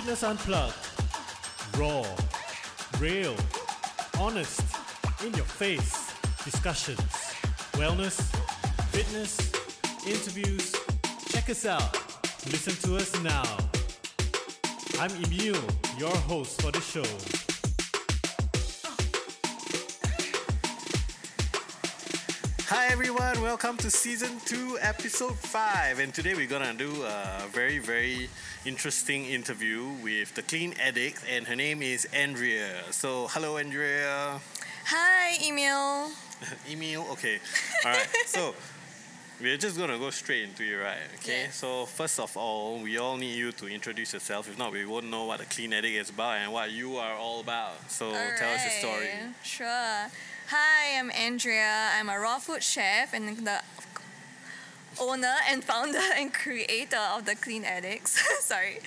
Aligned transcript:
Fitness 0.00 0.22
Unplugged. 0.22 0.74
Raw, 1.76 2.06
real, 2.98 3.36
honest, 4.18 4.62
in 5.22 5.34
your 5.34 5.44
face 5.44 6.14
discussions, 6.42 7.02
wellness, 7.74 8.18
fitness, 8.92 9.52
interviews. 10.06 10.74
Check 11.28 11.50
us 11.50 11.66
out. 11.66 11.92
Listen 12.46 12.74
to 12.88 12.96
us 12.96 13.12
now. 13.22 13.44
I'm 14.98 15.10
Emil, 15.22 15.60
your 15.98 16.16
host 16.16 16.62
for 16.62 16.72
the 16.72 16.80
show. 16.80 17.49
Hi 22.70 22.86
everyone, 22.92 23.42
welcome 23.42 23.76
to 23.78 23.90
season 23.90 24.38
2, 24.44 24.78
episode 24.80 25.36
5. 25.36 25.98
And 25.98 26.14
today 26.14 26.34
we're 26.34 26.46
gonna 26.46 26.72
do 26.72 27.02
a 27.02 27.46
very, 27.50 27.78
very 27.80 28.28
interesting 28.64 29.26
interview 29.26 29.88
with 30.02 30.34
the 30.34 30.42
clean 30.42 30.74
addict, 30.80 31.24
and 31.28 31.46
her 31.48 31.56
name 31.56 31.82
is 31.82 32.06
Andrea. 32.14 32.82
So, 32.92 33.26
hello 33.30 33.56
Andrea. 33.56 34.40
Hi, 34.86 35.36
Emil. 35.44 36.10
Emil, 36.70 37.06
okay. 37.12 37.40
Alright, 37.84 38.08
so 38.26 38.54
we're 39.40 39.56
just 39.56 39.76
gonna 39.76 39.98
go 39.98 40.10
straight 40.10 40.44
into 40.44 40.62
it, 40.62 40.76
right? 40.76 41.08
Okay, 41.16 41.42
Yes. 41.50 41.56
so 41.56 41.86
first 41.86 42.20
of 42.20 42.36
all, 42.36 42.78
we 42.78 42.98
all 42.98 43.16
need 43.16 43.34
you 43.34 43.50
to 43.52 43.66
introduce 43.66 44.12
yourself. 44.12 44.48
If 44.48 44.56
not, 44.56 44.70
we 44.70 44.84
won't 44.84 45.10
know 45.10 45.24
what 45.24 45.40
the 45.40 45.46
clean 45.46 45.72
addict 45.72 45.96
is 45.96 46.10
about 46.10 46.36
and 46.38 46.52
what 46.52 46.70
you 46.70 46.98
are 46.98 47.14
all 47.14 47.40
about. 47.40 47.90
So, 47.90 48.12
tell 48.12 48.54
us 48.54 48.64
your 48.64 48.74
story. 48.78 49.08
Sure. 49.42 50.06
Hi, 50.52 50.98
I'm 50.98 51.12
Andrea. 51.12 51.90
I'm 51.96 52.08
a 52.08 52.18
raw 52.18 52.40
food 52.40 52.64
chef 52.64 53.14
and 53.14 53.46
the 53.46 53.62
owner 55.00 55.36
and 55.48 55.62
founder 55.62 56.00
and 56.16 56.34
creator 56.34 56.98
of 57.14 57.24
the 57.24 57.36
Clean 57.36 57.64
Addicts. 57.64 58.18
Sorry. 58.44 58.80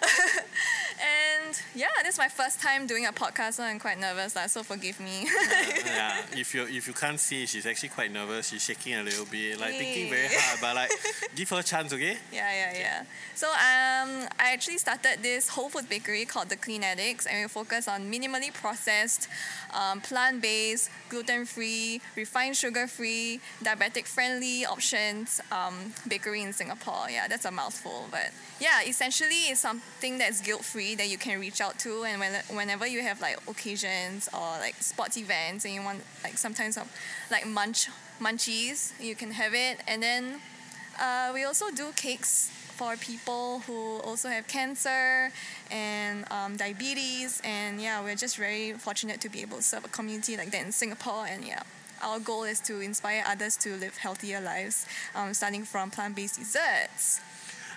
and 1.00 1.60
yeah, 1.74 1.86
this 2.02 2.14
is 2.14 2.18
my 2.18 2.28
first 2.28 2.60
time 2.60 2.86
doing 2.86 3.06
a 3.06 3.12
podcast, 3.12 3.54
so 3.54 3.62
I'm 3.62 3.78
quite 3.78 3.98
nervous, 3.98 4.34
lah, 4.36 4.46
so 4.46 4.62
forgive 4.62 5.00
me. 5.00 5.26
yeah, 5.86 6.22
if 6.32 6.54
you 6.54 6.66
if 6.66 6.86
you 6.86 6.94
can't 6.94 7.20
see, 7.20 7.46
she's 7.46 7.66
actually 7.66 7.90
quite 7.90 8.12
nervous. 8.12 8.48
She's 8.48 8.64
shaking 8.64 8.94
a 8.94 9.02
little 9.02 9.24
bit, 9.24 9.58
like 9.60 9.74
thinking 9.74 10.10
very 10.10 10.28
hard. 10.30 10.60
But 10.60 10.74
like, 10.76 10.90
give 11.34 11.48
her 11.50 11.60
a 11.60 11.62
chance, 11.62 11.92
okay? 11.92 12.16
Yeah, 12.32 12.52
yeah, 12.52 12.78
yeah. 12.78 13.02
So 13.34 13.48
um, 13.48 14.28
I 14.38 14.52
actually 14.52 14.78
started 14.78 15.18
this 15.22 15.48
whole 15.48 15.68
food 15.68 15.88
bakery 15.88 16.24
called 16.24 16.48
the 16.48 16.56
Clean 16.56 16.82
Addicts, 16.82 17.26
and 17.26 17.42
we 17.42 17.48
focus 17.48 17.88
on 17.88 18.10
minimally 18.10 18.52
processed, 18.52 19.28
um, 19.72 20.00
plant-based, 20.00 20.90
gluten-free, 21.08 22.00
refined 22.16 22.56
sugar-free, 22.56 23.40
diabetic-friendly 23.62 24.66
options 24.66 25.40
um, 25.52 25.92
bakery 26.08 26.42
in 26.42 26.52
Singapore. 26.52 27.06
Yeah, 27.10 27.28
that's 27.28 27.44
a 27.44 27.50
mouthful, 27.50 28.08
but 28.10 28.32
yeah, 28.60 28.82
essentially 28.86 29.50
it's 29.50 29.60
something 29.60 30.18
that's 30.18 30.40
guilt-free 30.40 30.87
that 30.94 31.08
you 31.08 31.18
can 31.18 31.40
reach 31.40 31.60
out 31.60 31.78
to, 31.80 32.04
and 32.04 32.20
when, 32.20 32.32
whenever 32.50 32.86
you 32.86 33.02
have 33.02 33.20
like 33.20 33.38
occasions 33.48 34.28
or 34.32 34.58
like 34.58 34.74
sports 34.76 35.16
events, 35.16 35.64
and 35.64 35.74
you 35.74 35.82
want 35.82 36.02
like 36.22 36.38
sometimes 36.38 36.74
some 36.74 36.88
like 37.30 37.46
munch 37.46 37.88
munchies, 38.20 38.92
you 39.00 39.14
can 39.14 39.32
have 39.32 39.54
it, 39.54 39.80
and 39.86 40.02
then. 40.02 40.40
Uh, 41.00 41.30
we 41.32 41.44
also 41.44 41.70
do 41.70 41.92
cakes 41.94 42.50
for 42.78 42.96
people 42.96 43.60
who 43.66 43.98
also 43.98 44.28
have 44.28 44.46
cancer 44.46 45.30
and 45.70 46.24
um, 46.30 46.56
diabetes. 46.56 47.42
And 47.44 47.80
yeah, 47.80 48.02
we're 48.02 48.14
just 48.14 48.36
very 48.36 48.72
fortunate 48.72 49.20
to 49.22 49.28
be 49.28 49.42
able 49.42 49.56
to 49.56 49.62
serve 49.62 49.84
a 49.84 49.88
community 49.88 50.36
like 50.36 50.52
that 50.52 50.64
in 50.64 50.70
Singapore. 50.70 51.26
And 51.26 51.44
yeah, 51.44 51.62
our 52.02 52.20
goal 52.20 52.44
is 52.44 52.60
to 52.60 52.80
inspire 52.80 53.24
others 53.26 53.56
to 53.58 53.74
live 53.76 53.96
healthier 53.96 54.40
lives, 54.40 54.86
um, 55.16 55.34
starting 55.34 55.64
from 55.64 55.90
plant 55.90 56.14
based 56.14 56.38
desserts. 56.38 57.20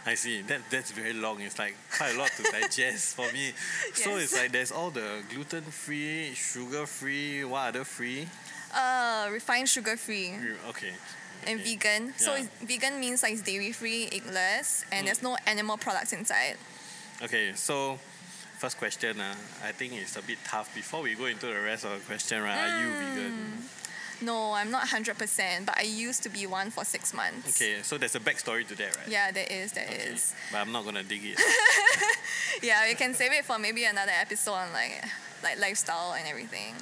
I 0.05 0.15
see. 0.15 0.41
That 0.41 0.61
that's 0.69 0.91
very 0.91 1.13
long. 1.13 1.41
It's 1.41 1.59
like 1.59 1.75
quite 1.95 2.15
a 2.15 2.17
lot 2.17 2.31
to 2.37 2.43
digest 2.51 3.15
for 3.15 3.31
me. 3.31 3.53
yes. 3.53 4.03
So 4.03 4.17
it's 4.17 4.35
like 4.35 4.51
there's 4.51 4.71
all 4.71 4.89
the 4.89 5.21
gluten 5.29 5.63
free, 5.63 6.33
sugar 6.33 6.85
free. 6.87 7.43
What 7.45 7.69
other 7.69 7.83
free? 7.83 8.27
Uh, 8.73 9.29
refined 9.31 9.67
sugar 9.69 9.97
free 9.97 10.31
Okay. 10.69 10.93
and 11.45 11.59
okay. 11.59 11.75
vegan. 11.75 12.13
So 12.17 12.33
Yeah. 12.35 12.41
it's, 12.45 12.49
vegan 12.63 12.99
means 12.99 13.21
like 13.21 13.33
it's 13.33 13.41
dairy 13.43 13.73
free, 13.73 14.07
eggless, 14.09 14.85
and 14.91 15.05
there's 15.07 15.21
no 15.21 15.37
animal 15.45 15.77
products 15.77 16.13
inside. 16.13 16.55
Okay, 17.21 17.51
so 17.53 17.99
first 18.57 18.77
question, 18.77 19.19
uh, 19.19 19.35
I 19.63 19.71
think 19.73 19.93
it's 19.93 20.15
a 20.15 20.21
bit 20.23 20.37
tough. 20.47 20.73
Before 20.73 21.01
we 21.03 21.13
go 21.15 21.25
into 21.25 21.47
the 21.47 21.59
rest 21.61 21.83
of 21.85 21.91
the 21.99 22.05
question, 22.05 22.41
right? 22.41 22.57
Are 22.57 22.81
you 22.81 22.89
vegan? 22.93 23.63
No, 24.21 24.53
I'm 24.53 24.69
not 24.71 24.87
100%, 24.87 25.65
but 25.65 25.77
I 25.77 25.81
used 25.81 26.21
to 26.23 26.29
be 26.29 26.45
one 26.47 26.69
for 26.69 26.83
six 26.85 27.13
months. 27.13 27.59
Okay, 27.61 27.81
so 27.81 27.97
there's 27.97 28.15
a 28.15 28.19
backstory 28.19 28.67
to 28.67 28.75
that, 28.75 28.95
right? 28.97 29.07
Yeah, 29.07 29.31
there 29.31 29.47
is, 29.49 29.71
there 29.71 29.85
Okay, 29.85 29.95
is. 30.13 30.33
But 30.51 30.59
I'm 30.59 30.71
not 30.71 30.85
gonna 30.85 31.03
dig 31.03 31.21
it. 31.25 31.39
Yeah, 32.61 32.87
we 32.87 32.95
can 32.95 33.13
save 33.13 33.31
it 33.31 33.45
for 33.45 33.57
maybe 33.57 33.85
another 33.85 34.11
episode 34.19 34.53
on 34.53 34.73
like 34.73 35.03
like 35.43 35.59
lifestyle 35.59 36.13
and 36.13 36.27
everything. 36.27 36.75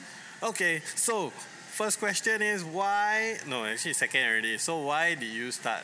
Okay, 0.43 0.81
so 0.95 1.29
first 1.71 1.99
question 1.99 2.41
is 2.41 2.63
why? 2.63 3.37
No, 3.47 3.65
actually 3.65 3.93
second 3.93 4.23
already. 4.25 4.57
So 4.57 4.79
why 4.79 5.15
did 5.15 5.29
you 5.29 5.51
start 5.51 5.83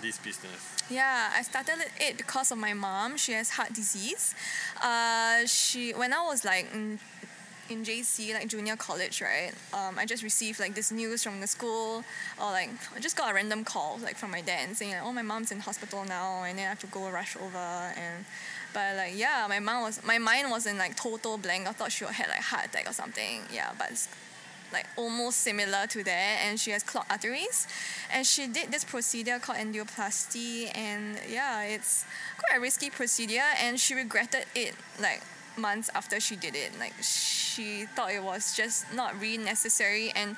this 0.00 0.18
business? 0.18 0.72
Yeah, 0.88 1.30
I 1.34 1.42
started 1.42 1.84
it 2.00 2.16
because 2.16 2.52
of 2.52 2.58
my 2.58 2.72
mom. 2.72 3.16
She 3.16 3.32
has 3.32 3.50
heart 3.50 3.72
disease. 3.74 4.34
Uh, 4.80 5.44
she 5.46 5.92
when 5.92 6.12
I 6.12 6.22
was 6.24 6.44
like 6.44 6.66
in, 7.70 7.84
JC, 7.84 8.32
like 8.34 8.48
junior 8.48 8.76
college, 8.76 9.20
right? 9.20 9.52
Um, 9.72 9.98
I 9.98 10.06
just 10.06 10.22
received 10.22 10.60
like 10.60 10.74
this 10.74 10.90
news 10.90 11.22
from 11.22 11.40
the 11.40 11.46
school, 11.46 12.04
or 12.40 12.50
like 12.52 12.70
I 12.94 13.00
just 13.00 13.16
got 13.16 13.30
a 13.30 13.34
random 13.34 13.64
call 13.64 13.98
like 14.02 14.16
from 14.16 14.30
my 14.30 14.40
dad 14.40 14.76
saying 14.76 14.92
like, 14.92 15.02
oh 15.04 15.12
my 15.12 15.22
mom's 15.22 15.52
in 15.52 15.60
hospital 15.60 16.04
now, 16.04 16.44
and 16.44 16.58
then 16.58 16.66
I 16.66 16.68
have 16.68 16.80
to 16.80 16.86
go 16.88 17.08
rush 17.10 17.36
over 17.36 17.58
and. 17.58 18.24
But 18.74 18.96
like 18.96 19.16
yeah, 19.16 19.46
my 19.48 19.58
mom 19.58 19.84
was 19.84 20.04
my 20.04 20.18
mind 20.18 20.50
was 20.50 20.66
in 20.66 20.76
like 20.76 20.96
total 20.96 21.38
blank. 21.38 21.66
I 21.66 21.72
thought 21.72 21.92
she 21.92 22.04
had 22.04 22.28
like 22.28 22.42
heart 22.42 22.66
attack 22.66 22.90
or 22.90 22.92
something. 22.92 23.40
Yeah, 23.50 23.70
but 23.78 23.90
it's 23.90 24.08
like 24.72 24.86
almost 24.96 25.38
similar 25.38 25.86
to 25.88 26.02
that 26.04 26.40
and 26.44 26.58
she 26.58 26.70
has 26.70 26.82
clogged 26.82 27.10
arteries 27.10 27.66
and 28.12 28.26
she 28.26 28.46
did 28.46 28.70
this 28.70 28.84
procedure 28.84 29.38
called 29.38 29.58
angioplasty 29.58 30.70
and 30.76 31.18
yeah 31.28 31.62
it's 31.62 32.04
quite 32.38 32.58
a 32.58 32.60
risky 32.60 32.90
procedure 32.90 33.50
and 33.60 33.78
she 33.78 33.94
regretted 33.94 34.44
it 34.54 34.74
like 35.00 35.22
months 35.58 35.90
after 35.94 36.20
she 36.20 36.36
did 36.36 36.54
it. 36.54 36.78
Like 36.78 36.94
she 37.02 37.86
thought 37.86 38.12
it 38.12 38.22
was 38.22 38.56
just 38.56 38.92
not 38.94 39.18
really 39.20 39.42
necessary. 39.42 40.12
And 40.14 40.36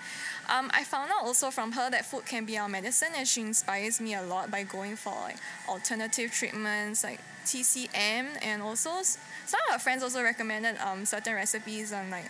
um, 0.48 0.70
I 0.72 0.84
found 0.84 1.10
out 1.10 1.24
also 1.24 1.50
from 1.50 1.72
her 1.72 1.90
that 1.90 2.06
food 2.06 2.26
can 2.26 2.44
be 2.44 2.58
our 2.58 2.68
medicine 2.68 3.08
and 3.16 3.26
she 3.26 3.42
inspires 3.42 4.00
me 4.00 4.14
a 4.14 4.22
lot 4.22 4.50
by 4.50 4.62
going 4.62 4.96
for 4.96 5.12
like 5.12 5.36
alternative 5.68 6.30
treatments 6.32 7.04
like 7.04 7.20
TCM 7.44 8.26
and 8.42 8.62
also 8.62 8.90
some 9.02 9.60
of 9.68 9.72
her 9.72 9.78
friends 9.78 10.02
also 10.02 10.22
recommended 10.22 10.76
um, 10.84 11.06
certain 11.06 11.34
recipes 11.34 11.92
on 11.92 12.10
like 12.10 12.26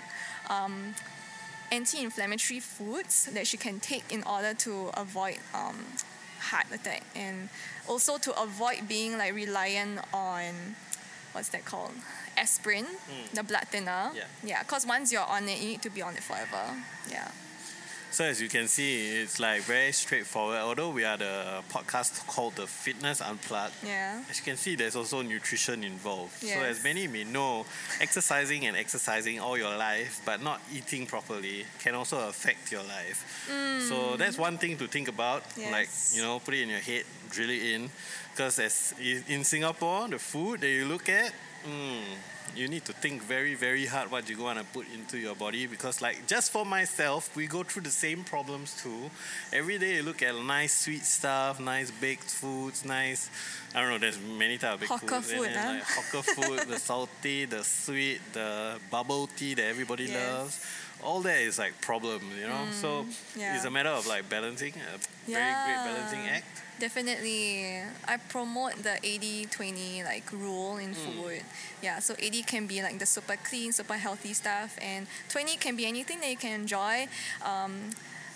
um, 0.49 0.95
anti-inflammatory 1.73 2.61
foods 2.61 3.27
that 3.33 3.47
she 3.47 3.57
can 3.57 3.81
take 3.81 4.05
in 4.11 4.23
order 4.23 4.55
to 4.55 4.91
avoid 4.95 5.39
um, 5.55 5.77
heart 6.41 6.67
attack. 6.73 7.03
And 7.15 7.49
also 7.89 8.19
to 8.19 8.41
avoid 8.41 8.89
being 8.89 9.19
like 9.19 9.35
reliant 9.35 10.01
on 10.13 10.77
what's 11.33 11.49
that 11.51 11.65
called? 11.65 11.93
Aspirin? 12.37 12.85
Hmm. 12.85 13.35
The 13.35 13.43
blood 13.43 13.67
thinner 13.69 14.11
Yeah. 14.15 14.25
yeah 14.45 14.63
because 14.63 14.87
once 14.87 15.13
you're 15.13 15.23
on 15.27 15.49
it 15.49 15.59
you 15.61 15.69
need 15.69 15.83
to 15.83 15.91
be 15.91 16.03
on 16.03 16.15
it 16.15 16.23
forever. 16.23 16.75
Yeah 17.11 17.31
So 18.11 18.25
as 18.25 18.41
you 18.41 18.49
can 18.49 18.69
see, 18.69 19.21
it's 19.21 19.39
like 19.39 19.63
very 19.63 19.93
straightforward. 19.93 20.59
Although 20.59 20.91
we 20.91 21.05
are 21.05 21.17
the 21.17 21.63
podcast 21.71 22.27
called 22.27 22.57
the 22.57 22.67
Fitness 22.67 23.21
Unplugged. 23.21 23.75
yeah 23.85 24.23
As 24.31 24.39
you 24.39 24.45
can 24.45 24.57
see, 24.57 24.75
there's 24.77 24.97
also 24.97 25.23
nutrition 25.23 25.85
involved. 25.85 26.33
So 26.33 26.61
as 26.61 26.83
many 26.83 27.07
may 27.07 27.25
know, 27.25 27.67
exercising 28.01 28.67
and 28.67 28.77
exercising 28.77 29.41
all 29.41 29.57
your 29.59 29.77
life, 29.77 30.21
but 30.25 30.43
not 30.43 30.61
eating 30.75 31.07
properly, 31.07 31.67
can 31.81 31.95
also 31.95 32.29
affect 32.29 32.73
your 32.73 32.83
life. 32.83 33.25
So 33.89 33.95
mm. 33.95 34.19
that's 34.19 34.39
one 34.39 34.59
thing 34.59 34.77
to 34.79 34.89
think 34.89 35.09
about. 35.09 35.43
Like 35.71 35.89
you 36.15 36.23
know, 36.23 36.41
put 36.41 36.55
it 36.55 36.63
in 36.63 36.71
your 36.71 36.81
head, 36.81 37.05
drill 37.31 37.51
it 37.51 37.63
in, 37.63 37.91
because 38.33 38.59
as 38.59 38.95
in 39.29 39.45
Singapore, 39.45 40.09
the 40.09 40.19
food 40.19 40.61
that 40.63 40.71
you 40.71 40.87
look 40.87 41.09
at. 41.09 41.33
Mm, 41.67 42.03
you 42.57 42.69
need 42.69 42.85
to 42.87 42.93
think 42.93 43.23
very, 43.23 43.55
very 43.55 43.87
hard 43.87 44.11
what 44.11 44.29
you 44.29 44.39
want 44.43 44.59
to 44.59 44.65
put 44.67 44.87
into 44.95 45.19
your 45.19 45.35
body 45.35 45.67
because, 45.67 46.01
like, 46.01 46.27
just 46.27 46.51
for 46.53 46.65
myself, 46.65 47.35
we 47.37 47.47
go 47.47 47.63
through 47.63 47.83
the 47.83 47.91
same 47.91 48.25
problems 48.25 48.81
too. 48.83 49.11
Every 49.53 49.79
day 49.79 49.97
you 49.97 50.03
look 50.03 50.23
at 50.23 50.35
nice 50.35 50.75
sweet 50.85 51.05
stuff, 51.05 51.61
nice 51.61 51.91
baked 51.91 52.31
foods, 52.31 52.85
nice. 52.85 53.29
I 53.75 53.81
don't 53.81 53.91
know. 53.91 53.99
There's 53.99 54.19
many 54.21 54.57
types 54.59 54.75
of 54.75 54.81
baked 54.81 54.93
Hawker 54.93 55.21
foods. 55.21 55.33
and 55.33 55.45
food, 55.45 55.57
huh? 55.57 55.73
like, 55.75 55.83
hawker 55.85 56.23
food, 56.23 56.69
the 56.69 56.79
salty, 56.91 57.45
the 57.45 57.63
sweet, 57.65 58.21
the 58.33 58.79
bubble 58.91 59.27
tea 59.37 59.55
that 59.55 59.65
everybody 59.65 60.05
Yes. 60.05 60.39
loves. 60.39 60.67
All 61.03 61.21
that 61.21 61.39
is 61.41 61.59
like 61.61 61.81
problem, 61.81 62.23
you 62.41 62.49
know. 62.49 62.67
so 62.73 63.07
yeah. 63.37 63.55
it's 63.55 63.65
a 63.65 63.71
matter 63.71 63.91
of 63.91 64.07
like 64.09 64.29
balancing, 64.29 64.73
a 64.75 64.99
very 65.31 65.53
great 65.53 65.85
balancing 65.85 66.21
act. 66.29 66.63
Definitely. 66.79 67.81
I 68.07 68.17
promote 68.29 68.83
the 68.83 68.99
80-20 69.03 70.05
like 70.05 70.31
rule 70.33 70.77
in 70.77 70.95
food. 70.95 71.43
Yeah, 71.83 71.99
so 71.99 72.15
80 72.19 72.43
can 72.45 72.67
be 72.67 72.83
like 72.83 72.99
the 72.99 73.07
super 73.07 73.37
clean, 73.37 73.73
super 73.73 73.95
healthy 73.95 74.33
stuff 74.33 74.79
and 74.81 75.07
20 75.29 75.57
can 75.57 75.77
be 75.77 75.87
anything 75.87 76.21
that 76.21 76.31
you 76.31 76.37
can 76.37 76.61
enjoy. 76.61 77.09
Um, 77.45 77.91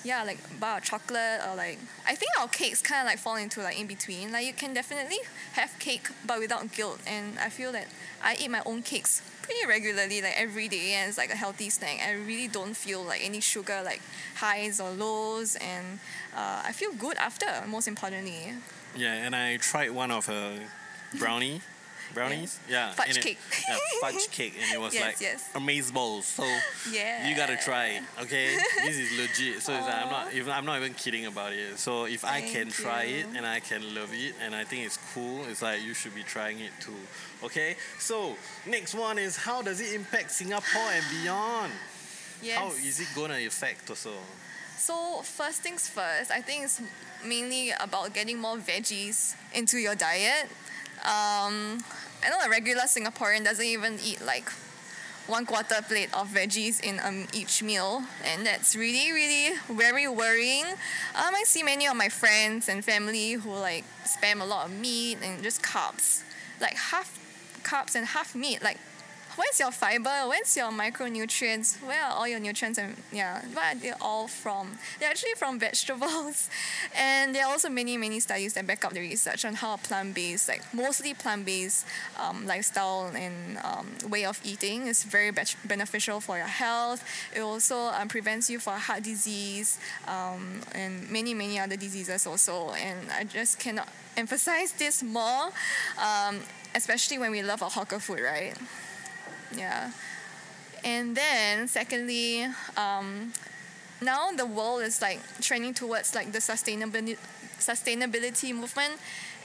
yeah, 0.04 0.24
like 0.24 0.38
bar 0.60 0.78
of 0.78 0.84
chocolate 0.84 1.40
or 1.48 1.54
like 1.56 1.78
I 2.06 2.14
think 2.14 2.32
our 2.40 2.48
cakes 2.48 2.82
kind 2.82 3.00
of 3.00 3.06
like 3.06 3.18
fall 3.18 3.36
into 3.36 3.60
like 3.60 3.78
in 3.78 3.86
between. 3.86 4.32
Like 4.32 4.46
you 4.46 4.52
can 4.52 4.74
definitely 4.74 5.18
have 5.52 5.78
cake 5.78 6.08
but 6.26 6.38
without 6.38 6.72
guilt, 6.72 7.00
and 7.06 7.38
I 7.38 7.48
feel 7.48 7.72
that 7.72 7.86
I 8.22 8.36
eat 8.40 8.50
my 8.50 8.62
own 8.66 8.82
cakes 8.82 9.22
pretty 9.42 9.66
regularly, 9.66 10.22
like 10.22 10.34
every 10.36 10.68
day, 10.68 10.94
and 10.94 11.08
it's 11.08 11.18
like 11.18 11.32
a 11.32 11.36
healthy 11.36 11.70
snack. 11.70 11.98
I 12.06 12.12
really 12.12 12.48
don't 12.48 12.74
feel 12.74 13.02
like 13.02 13.20
any 13.24 13.40
sugar 13.40 13.82
like 13.84 14.00
highs 14.36 14.80
or 14.80 14.90
lows, 14.90 15.56
and 15.56 15.98
uh, 16.36 16.62
I 16.64 16.72
feel 16.72 16.92
good 16.92 17.16
after. 17.16 17.46
Most 17.66 17.88
importantly, 17.88 18.54
Yeah, 18.96 19.14
and 19.14 19.34
I 19.34 19.56
tried 19.56 19.90
one 19.90 20.10
of 20.10 20.26
her 20.26 20.58
brownie. 21.18 21.60
Brownies, 22.14 22.58
yeah, 22.68 22.92
Fudge 22.92 23.08
and 23.08 23.16
it- 23.18 23.24
cake. 23.24 23.38
yeah, 23.68 23.76
fudge 24.00 24.30
cake, 24.30 24.54
and 24.60 24.72
it 24.74 24.80
was 24.80 24.94
Yes, 24.94 25.02
like 25.02 25.20
yes. 25.20 25.48
amaze 25.54 25.90
balls. 25.90 26.26
So 26.26 26.44
yeah, 26.90 27.28
you 27.28 27.36
gotta 27.36 27.56
try 27.56 27.86
it, 27.96 28.02
okay? 28.22 28.56
this 28.84 28.98
is 28.98 29.18
legit. 29.18 29.62
So 29.62 29.72
it's 29.74 29.86
like, 29.86 29.94
I'm 30.04 30.10
not 30.10 30.32
even 30.34 30.52
I'm 30.52 30.64
not 30.66 30.78
even 30.78 30.94
kidding 30.94 31.26
about 31.26 31.52
it. 31.52 31.78
So 31.78 32.04
if 32.06 32.24
I 32.24 32.40
can 32.40 32.68
Thank 32.70 32.74
try 32.74 33.02
it 33.04 33.26
and 33.36 33.46
I 33.46 33.60
can 33.60 33.94
love 33.94 34.10
it 34.12 34.34
and 34.44 34.54
I 34.54 34.64
think 34.64 34.86
it's 34.86 34.98
cool, 35.14 35.44
it's 35.50 35.62
like 35.62 35.82
you 35.82 35.94
should 35.94 36.14
be 36.14 36.22
trying 36.22 36.60
it 36.60 36.72
too. 36.80 36.92
Okay? 37.44 37.76
So 37.98 38.36
next 38.66 38.94
one 38.94 39.18
is 39.18 39.36
how 39.36 39.62
does 39.62 39.80
it 39.80 39.94
impact 39.94 40.30
Singapore 40.30 40.90
and 40.92 41.04
beyond? 41.22 41.72
Yes. 42.42 42.58
How 42.58 42.68
is 42.68 43.00
it 43.00 43.08
gonna 43.14 43.38
affect 43.46 43.88
also? 43.90 44.12
So 44.76 45.22
first 45.22 45.62
things 45.62 45.88
first, 45.88 46.30
I 46.32 46.40
think 46.40 46.64
it's 46.64 46.80
mainly 47.24 47.70
about 47.78 48.12
getting 48.14 48.38
more 48.40 48.56
veggies 48.56 49.36
into 49.54 49.78
your 49.78 49.94
diet. 49.94 50.48
Um, 51.04 51.78
I 52.24 52.30
know 52.30 52.38
a 52.44 52.48
regular 52.48 52.82
Singaporean 52.82 53.44
doesn't 53.44 53.64
even 53.64 53.98
eat 54.04 54.20
like 54.24 54.48
one 55.26 55.46
quarter 55.46 55.82
plate 55.82 56.10
of 56.14 56.28
veggies 56.28 56.82
in 56.82 57.00
um, 57.02 57.26
each 57.32 57.62
meal, 57.62 58.02
and 58.24 58.44
that's 58.44 58.74
really, 58.76 59.12
really 59.12 59.56
very 59.70 60.08
worrying. 60.08 60.64
Um, 60.64 61.34
I 61.34 61.42
see 61.46 61.62
many 61.62 61.86
of 61.86 61.96
my 61.96 62.08
friends 62.08 62.68
and 62.68 62.84
family 62.84 63.32
who 63.32 63.50
like 63.50 63.84
spam 64.04 64.40
a 64.40 64.44
lot 64.44 64.66
of 64.66 64.72
meat 64.72 65.18
and 65.22 65.42
just 65.42 65.62
carbs, 65.62 66.22
like 66.60 66.74
half 66.74 67.18
carbs 67.62 67.94
and 67.94 68.06
half 68.06 68.34
meat. 68.34 68.62
Like 68.62 68.78
where's 69.36 69.58
your 69.58 69.70
fiber? 69.70 70.28
Where's 70.28 70.56
your 70.56 70.70
micronutrients? 70.70 71.82
Where 71.82 72.02
are 72.04 72.12
all 72.12 72.28
your 72.28 72.40
nutrients? 72.40 72.78
And 72.78 72.96
yeah, 73.12 73.42
where 73.54 73.72
are 73.72 73.74
they 73.74 73.92
all 74.00 74.28
from? 74.28 74.78
They're 74.98 75.10
actually 75.10 75.34
from 75.36 75.58
vegetables, 75.68 76.50
and 76.96 77.34
there 77.34 77.44
are 77.46 77.50
also 77.50 77.68
many 77.68 77.96
many 77.96 78.20
studies 78.20 78.54
that 78.54 78.66
back 78.66 78.84
up 78.84 78.92
the 78.92 79.00
research 79.00 79.44
on 79.44 79.54
how 79.54 79.74
a 79.74 79.78
plant-based, 79.78 80.48
like 80.48 80.62
mostly 80.74 81.14
plant-based 81.14 81.86
um, 82.20 82.46
lifestyle 82.46 83.10
and 83.14 83.58
um, 83.64 84.10
way 84.10 84.24
of 84.24 84.40
eating 84.44 84.86
is 84.86 85.04
very 85.04 85.30
be- 85.30 85.42
beneficial 85.64 86.20
for 86.20 86.36
your 86.36 86.46
health. 86.46 87.04
It 87.34 87.40
also 87.40 87.76
um, 87.76 88.08
prevents 88.08 88.50
you 88.50 88.58
for 88.58 88.72
heart 88.72 89.02
disease 89.02 89.78
um, 90.06 90.60
and 90.74 91.10
many 91.10 91.34
many 91.34 91.58
other 91.58 91.76
diseases 91.76 92.26
also. 92.26 92.70
And 92.72 92.98
I 93.10 93.24
just 93.24 93.58
cannot 93.58 93.88
emphasize 94.16 94.72
this 94.72 95.02
more, 95.02 95.50
um, 95.98 96.40
especially 96.74 97.18
when 97.18 97.30
we 97.30 97.42
love 97.42 97.62
our 97.62 97.70
hawker 97.70 97.98
food, 97.98 98.20
right? 98.20 98.54
Yeah. 99.56 99.90
And 100.84 101.16
then 101.16 101.68
secondly, 101.68 102.44
um, 102.76 103.32
now 104.00 104.32
the 104.32 104.46
world 104.46 104.82
is 104.82 105.00
like 105.00 105.20
trending 105.40 105.74
towards 105.74 106.14
like 106.14 106.32
the 106.32 106.38
sustainability 106.38 107.16
sustainability 107.58 108.52
movement, 108.52 108.94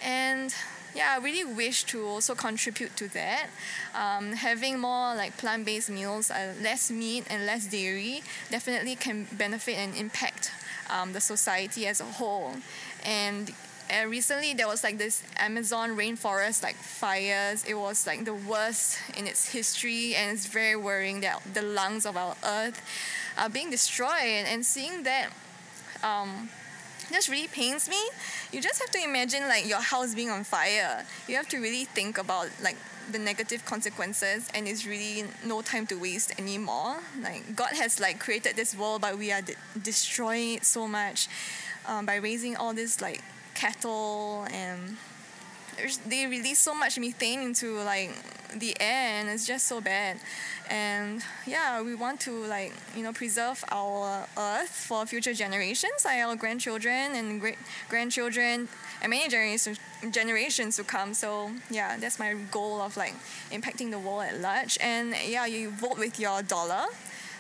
and 0.04 0.54
yeah, 0.96 1.16
I 1.16 1.24
really 1.24 1.44
wish 1.44 1.84
to 1.86 2.04
also 2.04 2.34
contribute 2.34 2.96
to 2.96 3.08
that. 3.10 3.50
Um, 3.94 4.34
having 4.34 4.80
more 4.80 5.14
like 5.16 5.38
plant-based 5.38 5.92
meals, 5.92 6.32
uh, 6.32 6.54
less 6.60 6.90
meat 6.90 7.26
and 7.30 7.46
less 7.46 7.68
dairy, 7.68 8.24
definitely 8.50 8.96
can 8.96 9.28
benefit 9.32 9.78
and 9.78 9.96
impact 9.96 10.52
um, 10.90 11.14
the 11.14 11.22
society 11.22 11.86
as 11.86 12.02
a 12.02 12.06
whole. 12.06 12.56
And 13.06 13.52
uh, 13.90 14.08
recently 14.08 14.54
there 14.54 14.68
was 14.68 14.84
like 14.84 14.98
this 14.98 15.24
Amazon 15.38 15.92
rainforest 15.98 16.64
like 16.64 16.76
fires. 16.76 17.64
It 17.66 17.76
was 17.76 18.06
like 18.06 18.26
the 18.26 18.34
worst 18.34 19.00
in 19.18 19.28
its 19.28 19.52
history, 19.52 20.16
and 20.16 20.32
it's 20.32 20.46
very 20.46 20.76
worrying 20.76 21.22
that 21.22 21.42
the 21.54 21.62
lungs 21.62 22.06
of 22.06 22.18
our 22.18 22.36
earth 22.44 22.82
are 23.38 23.50
being 23.50 23.70
destroyed. 23.70 24.46
And 24.48 24.66
seeing 24.66 25.04
that, 25.04 25.30
um, 26.04 26.50
just 27.12 27.30
really 27.30 27.48
pains 27.48 27.90
me. 27.90 28.02
You 28.52 28.62
just 28.62 28.80
have 28.80 28.92
to 28.92 29.04
imagine 29.04 29.44
like 29.48 29.68
your 29.68 29.82
house 29.82 30.14
being 30.14 30.30
on 30.30 30.44
fire. 30.44 31.06
You 31.28 31.36
have 31.36 31.48
to 31.50 31.58
really 31.58 31.86
think 31.86 32.18
about 32.18 32.50
like 32.62 32.78
the 33.12 33.20
negative 33.20 33.64
consequences, 33.66 34.50
and 34.54 34.68
it's 34.68 34.86
really 34.86 35.26
no 35.46 35.62
time 35.62 35.88
to 35.88 35.96
waste 35.96 36.38
anymore. 36.38 36.98
Like 37.22 37.56
God 37.56 37.72
has 37.74 38.00
like 38.00 38.20
created 38.20 38.56
this 38.56 38.76
world, 38.76 39.02
but 39.02 39.18
we 39.18 39.32
are 39.32 39.42
de- 39.42 39.56
destroying 39.82 40.56
it 40.56 40.66
so 40.66 40.88
much 40.88 41.28
um, 41.86 42.06
by 42.06 42.16
raising 42.16 42.58
all 42.58 42.74
this 42.74 43.02
like 43.02 43.22
cattle 43.58 44.46
and 44.52 44.98
they 46.08 46.26
release 46.26 46.60
so 46.60 46.74
much 46.74 47.00
methane 47.00 47.42
into 47.42 47.80
like 47.82 48.12
the 48.58 48.76
air 48.80 49.20
and 49.20 49.30
it's 49.30 49.46
just 49.46 49.68
so 49.68 49.82
bad. 49.82 50.18
And 50.70 51.24
yeah 51.46 51.82
we 51.82 51.96
want 51.96 52.20
to 52.22 52.32
like 52.46 52.74
you 52.96 53.04
know 53.04 53.14
preserve 53.14 53.64
our 53.72 54.28
earth 54.38 54.70
for 54.70 55.06
future 55.06 55.34
generations. 55.34 56.06
Like 56.06 56.20
our 56.20 56.36
grandchildren 56.36 57.16
and 57.16 57.40
great 57.42 57.58
grandchildren 57.90 58.68
and 59.02 59.10
many 59.10 59.28
generations 59.30 59.80
generations 60.12 60.78
to 60.78 60.84
come. 60.84 61.14
So 61.14 61.52
yeah 61.70 61.98
that's 61.98 62.20
my 62.20 62.36
goal 62.52 62.82
of 62.82 62.98
like 62.98 63.16
impacting 63.52 63.92
the 63.92 64.00
world 64.00 64.24
at 64.24 64.40
large. 64.40 64.78
And 64.82 65.16
yeah 65.26 65.46
you 65.46 65.72
vote 65.72 65.98
with 65.98 66.20
your 66.20 66.42
dollar 66.42 66.86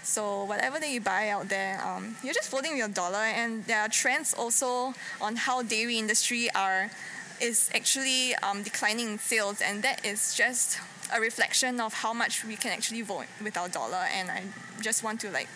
so 0.03 0.43
whatever 0.45 0.79
that 0.79 0.89
you 0.89 1.01
buy 1.01 1.29
out 1.29 1.49
there, 1.49 1.81
um, 1.85 2.15
you're 2.23 2.33
just 2.33 2.49
voting 2.49 2.71
with 2.71 2.79
your 2.79 2.87
dollar. 2.89 3.17
And 3.17 3.63
there 3.65 3.81
are 3.81 3.89
trends 3.89 4.33
also 4.33 4.93
on 5.21 5.35
how 5.35 5.61
dairy 5.63 5.97
industry 5.97 6.49
are 6.55 6.89
is 7.39 7.69
actually 7.75 8.33
um, 8.41 8.63
declining 8.63 9.07
in 9.13 9.19
sales, 9.19 9.61
and 9.61 9.83
that 9.83 10.03
is 10.05 10.33
just 10.33 10.79
a 11.15 11.19
reflection 11.21 11.79
of 11.79 11.93
how 11.93 12.11
much 12.13 12.43
we 12.43 12.55
can 12.55 12.71
actually 12.71 13.01
vote 13.03 13.25
with 13.43 13.55
our 13.57 13.69
dollar. 13.69 14.05
And 14.15 14.31
I 14.31 14.43
just 14.81 15.03
want 15.03 15.21
to 15.21 15.29
like, 15.29 15.47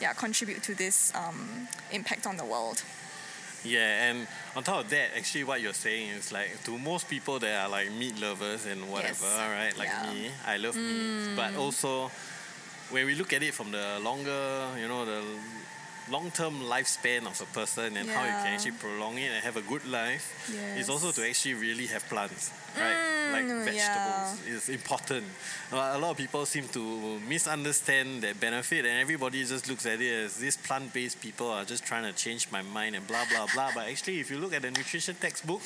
yeah, 0.00 0.12
contribute 0.12 0.62
to 0.64 0.74
this 0.74 1.12
um, 1.14 1.68
impact 1.92 2.26
on 2.26 2.36
the 2.36 2.44
world. 2.44 2.82
Yeah, 3.64 4.10
and 4.10 4.26
on 4.54 4.62
top 4.62 4.84
of 4.84 4.90
that, 4.90 5.16
actually, 5.16 5.44
what 5.44 5.60
you're 5.62 5.72
saying 5.72 6.10
is 6.10 6.30
like 6.32 6.62
to 6.64 6.78
most 6.78 7.08
people 7.08 7.38
that 7.38 7.64
are 7.64 7.68
like 7.70 7.90
meat 7.92 8.20
lovers 8.20 8.66
and 8.66 8.90
whatever, 8.92 9.24
Yes. 9.24 9.38
right? 9.58 9.78
Like 9.78 9.88
Yeah. 9.88 10.12
me, 10.12 10.30
I 10.46 10.58
love 10.58 10.76
meat, 10.76 11.34
but 11.34 11.56
also 11.56 12.10
when 12.90 13.06
we 13.06 13.14
look 13.14 13.32
at 13.32 13.42
it 13.42 13.54
from 13.54 13.70
the 13.72 13.98
longer, 14.02 14.68
you 14.80 14.88
know, 14.88 15.04
the 15.04 15.22
long-term 16.10 16.60
lifespan 16.60 17.26
of 17.26 17.40
a 17.40 17.46
person 17.54 17.96
and 17.96 18.08
how 18.10 18.22
you 18.24 18.30
can 18.44 18.52
actually 18.54 18.72
prolong 18.72 19.16
it 19.16 19.30
and 19.32 19.42
have 19.42 19.56
a 19.56 19.62
good 19.62 19.86
life, 19.86 20.50
is 20.76 20.90
also 20.90 21.10
to 21.12 21.26
actually 21.26 21.54
really 21.54 21.86
have 21.86 22.06
plants, 22.08 22.52
right? 22.76 23.10
like 23.32 23.44
Mm, 23.46 23.64
vegetables 23.64 24.46
is 24.46 24.68
important. 24.68 25.24
A 25.72 25.98
lot 25.98 26.10
of 26.10 26.16
people 26.18 26.44
seem 26.44 26.68
to 26.68 27.18
misunderstand 27.26 28.22
that 28.22 28.38
benefit, 28.38 28.84
and 28.84 29.00
everybody 29.00 29.42
just 29.44 29.66
looks 29.68 29.86
at 29.86 29.98
it 30.00 30.12
as 30.26 30.36
these 30.36 30.58
plant-based 30.58 31.20
people 31.22 31.48
are 31.48 31.64
just 31.64 31.84
trying 31.86 32.04
to 32.04 32.12
change 32.12 32.48
my 32.52 32.60
mind 32.60 32.94
and 32.96 33.06
blah 33.06 33.24
blah 33.30 33.46
blah. 33.54 33.70
But 33.74 33.88
actually, 33.88 34.20
if 34.20 34.30
you 34.30 34.36
look 34.38 34.52
at 34.52 34.60
the 34.62 34.70
nutrition 34.70 35.16
textbook, 35.16 35.62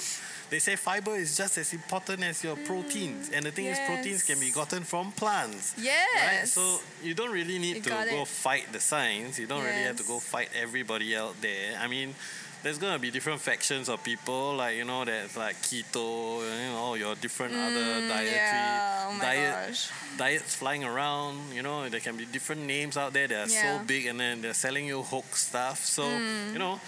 they 0.50 0.58
say 0.58 0.76
fiber 0.76 1.14
is 1.16 1.36
just 1.36 1.58
as 1.58 1.72
important 1.72 2.22
as 2.24 2.42
your 2.42 2.56
proteins, 2.56 3.30
and 3.30 3.44
the 3.44 3.50
thing 3.50 3.66
is, 3.66 3.78
proteins 3.86 4.22
can 4.22 4.38
be 4.40 4.50
gotten 4.50 4.82
from 4.84 5.12
plants. 5.12 5.74
Right? 5.78 6.46
So 6.46 6.80
you 7.02 7.14
don't 7.14 7.32
really 7.32 7.58
need 7.58 7.76
You 7.76 7.82
to 7.82 7.90
go 7.90 8.22
it. 8.22 8.28
fight 8.28 8.72
the 8.72 8.80
science. 8.80 9.38
You 9.38 9.46
don't 9.46 9.62
really 9.64 9.82
have 9.84 9.96
to 9.96 10.04
go 10.04 10.18
fight 10.20 10.48
everybody 10.54 11.16
out 11.16 11.40
there. 11.42 11.76
I 11.80 11.86
mean, 11.86 12.14
there's 12.62 12.78
gonna 12.78 12.98
be 12.98 13.10
different 13.10 13.40
factions 13.40 13.88
of 13.88 14.02
people, 14.02 14.56
like 14.56 14.76
you 14.76 14.84
know, 14.84 15.04
there's 15.04 15.36
like 15.36 15.56
keto, 15.62 16.40
you 16.42 16.72
know, 16.72 16.94
your 16.94 17.14
different 17.14 17.54
other 17.54 18.08
dietary 18.08 18.26
Mm, 18.30 18.34
yeah. 18.34 19.06
Oh 19.08 19.12
my 19.12 19.24
diet 19.24 19.68
gosh. 19.68 19.90
diets 20.18 20.54
flying 20.56 20.82
around. 20.84 21.38
You 21.54 21.62
know, 21.62 21.88
there 21.88 22.00
can 22.00 22.16
be 22.16 22.24
different 22.26 22.62
names 22.62 22.96
out 22.96 23.12
there 23.12 23.28
that 23.28 23.48
are 23.48 23.52
Yeah. 23.52 23.78
so 23.78 23.84
big, 23.84 24.06
and 24.06 24.18
then 24.18 24.42
they're 24.42 24.54
selling 24.54 24.86
you 24.86 25.02
hoax 25.02 25.46
stuff. 25.46 25.84
So 25.84 26.02
Mm. 26.02 26.52
you 26.54 26.58
know. 26.58 26.80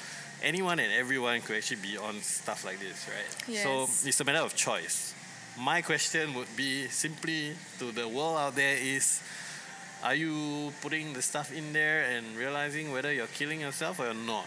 Anyone 0.42 0.78
and 0.78 0.92
everyone 0.92 1.40
could 1.42 1.56
actually 1.56 1.82
be 1.82 1.98
on 1.98 2.20
stuff 2.22 2.64
like 2.64 2.80
this, 2.80 3.08
right? 3.08 3.48
Yes. 3.54 3.64
So 3.64 4.08
it's 4.08 4.20
a 4.20 4.24
matter 4.24 4.38
of 4.38 4.54
choice. 4.54 5.14
My 5.58 5.82
question 5.82 6.34
would 6.34 6.54
be 6.56 6.88
simply 6.88 7.52
to 7.78 7.92
the 7.92 8.08
world 8.08 8.38
out 8.38 8.54
there 8.54 8.76
is 8.76 9.22
are 10.02 10.14
you 10.14 10.72
putting 10.80 11.12
the 11.12 11.20
stuff 11.20 11.52
in 11.52 11.72
there 11.74 12.04
and 12.04 12.36
realizing 12.36 12.90
whether 12.92 13.12
you're 13.12 13.26
killing 13.26 13.60
yourself 13.60 14.00
or 14.00 14.04
you're 14.04 14.14
not? 14.14 14.46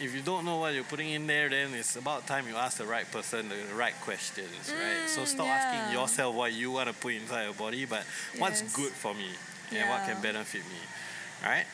If 0.00 0.14
you 0.14 0.22
don't 0.22 0.44
know 0.44 0.58
what 0.58 0.74
you're 0.74 0.84
putting 0.84 1.10
in 1.10 1.26
there, 1.26 1.48
then 1.48 1.74
it's 1.74 1.96
about 1.96 2.26
time 2.26 2.46
you 2.48 2.56
ask 2.56 2.78
the 2.78 2.86
right 2.86 3.10
person 3.10 3.48
the 3.48 3.74
right 3.74 3.94
questions, 4.02 4.72
right? 4.72 5.08
So 5.08 5.22
mm, 5.22 5.26
stop 5.26 5.46
yeah. 5.46 5.52
asking 5.52 5.98
yourself 5.98 6.34
what 6.34 6.52
you 6.52 6.70
want 6.70 6.88
to 6.88 6.94
put 6.94 7.14
inside 7.14 7.44
your 7.44 7.54
body, 7.54 7.84
but 7.84 8.04
what's 8.38 8.62
good 8.74 8.92
for 8.92 9.14
me 9.14 9.30
and 9.72 9.88
what 9.88 10.04
can 10.04 10.20
benefit 10.20 10.62
me, 10.62 10.78
right? 11.42 11.64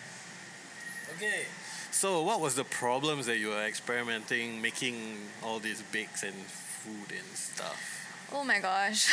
Okay. 1.16 1.44
So, 1.92 2.22
what 2.22 2.40
was 2.40 2.54
the 2.54 2.64
problems 2.64 3.26
that 3.26 3.38
you 3.38 3.48
were 3.48 3.64
experimenting, 3.64 4.62
making 4.62 5.18
all 5.42 5.58
these 5.58 5.82
bakes 5.90 6.22
and 6.22 6.34
food 6.34 7.10
and 7.10 7.26
stuff? 7.36 8.00
Oh 8.32 8.44
my 8.44 8.60
gosh. 8.60 9.08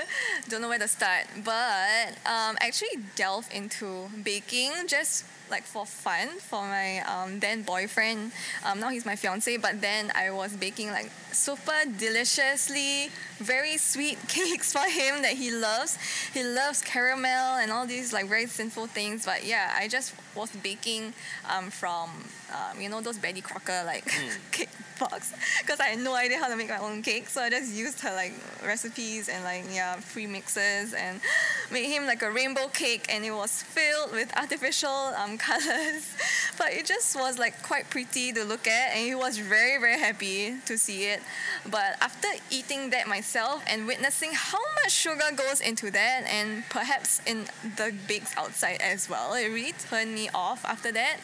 Don't 0.48 0.60
know 0.60 0.68
where 0.68 0.78
to 0.78 0.88
start. 0.88 1.24
But 1.42 2.10
um, 2.26 2.56
actually 2.60 3.02
delve 3.16 3.48
into 3.52 4.08
baking 4.22 4.72
just 4.86 5.24
like 5.50 5.64
for 5.64 5.86
fun 5.86 6.28
for 6.38 6.62
my 6.62 7.00
um, 7.00 7.40
then 7.40 7.62
boyfriend. 7.62 8.32
Um, 8.64 8.80
now 8.80 8.88
he's 8.90 9.06
my 9.06 9.16
fiance, 9.16 9.56
but 9.56 9.80
then 9.80 10.12
I 10.14 10.30
was 10.30 10.56
baking 10.56 10.90
like 10.90 11.10
super 11.32 11.84
deliciously 11.98 13.10
very 13.38 13.76
sweet 13.76 14.18
cakes 14.28 14.72
for 14.72 14.88
him 14.88 15.22
that 15.22 15.32
he 15.32 15.50
loves. 15.50 15.98
He 16.34 16.42
loves 16.42 16.82
caramel 16.82 17.56
and 17.56 17.70
all 17.70 17.86
these 17.86 18.12
like 18.12 18.26
very 18.26 18.46
sinful 18.46 18.88
things. 18.88 19.24
But 19.24 19.44
yeah, 19.44 19.74
I 19.76 19.88
just 19.88 20.14
was 20.34 20.50
baking 20.50 21.14
um, 21.48 21.70
from 21.70 22.10
um, 22.52 22.80
you 22.80 22.88
know 22.88 23.00
those 23.00 23.18
Betty 23.18 23.40
Crocker 23.40 23.82
like 23.84 24.10
cake 24.52 24.68
box 24.98 25.32
because 25.60 25.80
I 25.80 25.88
had 25.88 26.00
no 26.00 26.14
idea 26.14 26.38
how 26.38 26.48
to 26.48 26.56
make 26.56 26.68
my 26.68 26.78
own 26.78 27.02
cake. 27.02 27.28
So 27.28 27.40
I 27.40 27.50
just 27.50 27.72
used 27.72 28.00
her 28.00 28.14
like 28.14 28.34
recipes 28.64 29.28
and 29.28 29.44
like 29.44 29.64
yeah 29.72 29.96
free 29.96 30.26
mixes 30.26 30.94
and 30.94 31.20
made 31.70 31.86
him 31.86 32.06
like 32.06 32.22
a 32.22 32.30
rainbow 32.30 32.68
cake 32.68 33.06
and 33.08 33.24
it 33.24 33.32
was 33.32 33.62
filled 33.62 34.12
with 34.12 34.36
artificial 34.36 35.12
um, 35.16 35.37
colors. 35.48 36.14
But 36.58 36.72
it 36.72 36.86
just 36.86 37.16
was 37.16 37.38
like 37.38 37.62
quite 37.62 37.88
pretty 37.90 38.32
to 38.32 38.44
look 38.44 38.66
at 38.66 38.94
and 38.94 39.04
he 39.06 39.14
was 39.14 39.38
very 39.38 39.80
very 39.80 39.98
happy 39.98 40.56
to 40.66 40.76
see 40.76 41.04
it. 41.04 41.20
But 41.64 41.96
after 42.00 42.28
eating 42.50 42.90
that 42.90 43.08
myself 43.08 43.62
and 43.66 43.86
witnessing 43.86 44.30
how 44.32 44.60
much 44.82 44.92
sugar 44.92 45.30
goes 45.34 45.60
into 45.60 45.90
that 45.90 46.24
and 46.30 46.64
perhaps 46.68 47.20
in 47.26 47.46
the 47.76 47.94
bakes 48.06 48.36
outside 48.36 48.80
as 48.80 49.08
well, 49.08 49.34
it 49.34 49.48
really 49.48 49.72
turned 49.72 50.14
me 50.14 50.28
off 50.34 50.64
after 50.64 50.92
that. 50.92 51.18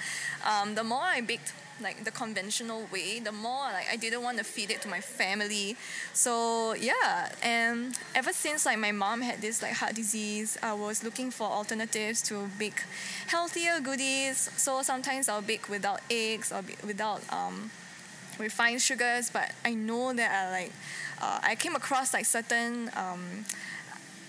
Um, 0.44 0.74
the 0.74 0.84
more 0.84 1.02
I 1.02 1.20
baked 1.20 1.52
like 1.80 2.04
the 2.04 2.10
conventional 2.10 2.86
way, 2.92 3.20
the 3.20 3.32
more 3.32 3.64
like 3.72 3.86
I 3.90 3.96
didn't 3.96 4.22
want 4.22 4.38
to 4.38 4.44
feed 4.44 4.70
it 4.70 4.80
to 4.82 4.88
my 4.88 5.00
family. 5.00 5.76
So 6.12 6.74
yeah, 6.74 7.30
and 7.42 7.96
ever 8.14 8.32
since 8.32 8.66
like 8.66 8.78
my 8.78 8.92
mom 8.92 9.22
had 9.22 9.40
this 9.40 9.62
like 9.62 9.72
heart 9.72 9.94
disease, 9.94 10.56
I 10.62 10.72
was 10.74 11.02
looking 11.04 11.30
for 11.30 11.46
alternatives 11.46 12.22
to 12.22 12.48
bake 12.58 12.82
healthier 13.26 13.80
goodies. 13.80 14.50
So 14.56 14.82
sometimes 14.82 15.28
I'll 15.28 15.42
bake 15.42 15.68
without 15.68 16.00
eggs 16.10 16.52
or 16.52 16.62
without 16.86 17.22
um, 17.32 17.70
refined 18.38 18.80
sugars. 18.80 19.30
But 19.30 19.52
I 19.64 19.74
know 19.74 20.12
that 20.12 20.30
I 20.30 20.50
like 20.50 20.72
uh, 21.20 21.40
I 21.42 21.54
came 21.54 21.74
across 21.74 22.14
like 22.14 22.26
certain 22.26 22.90
um, 22.96 23.44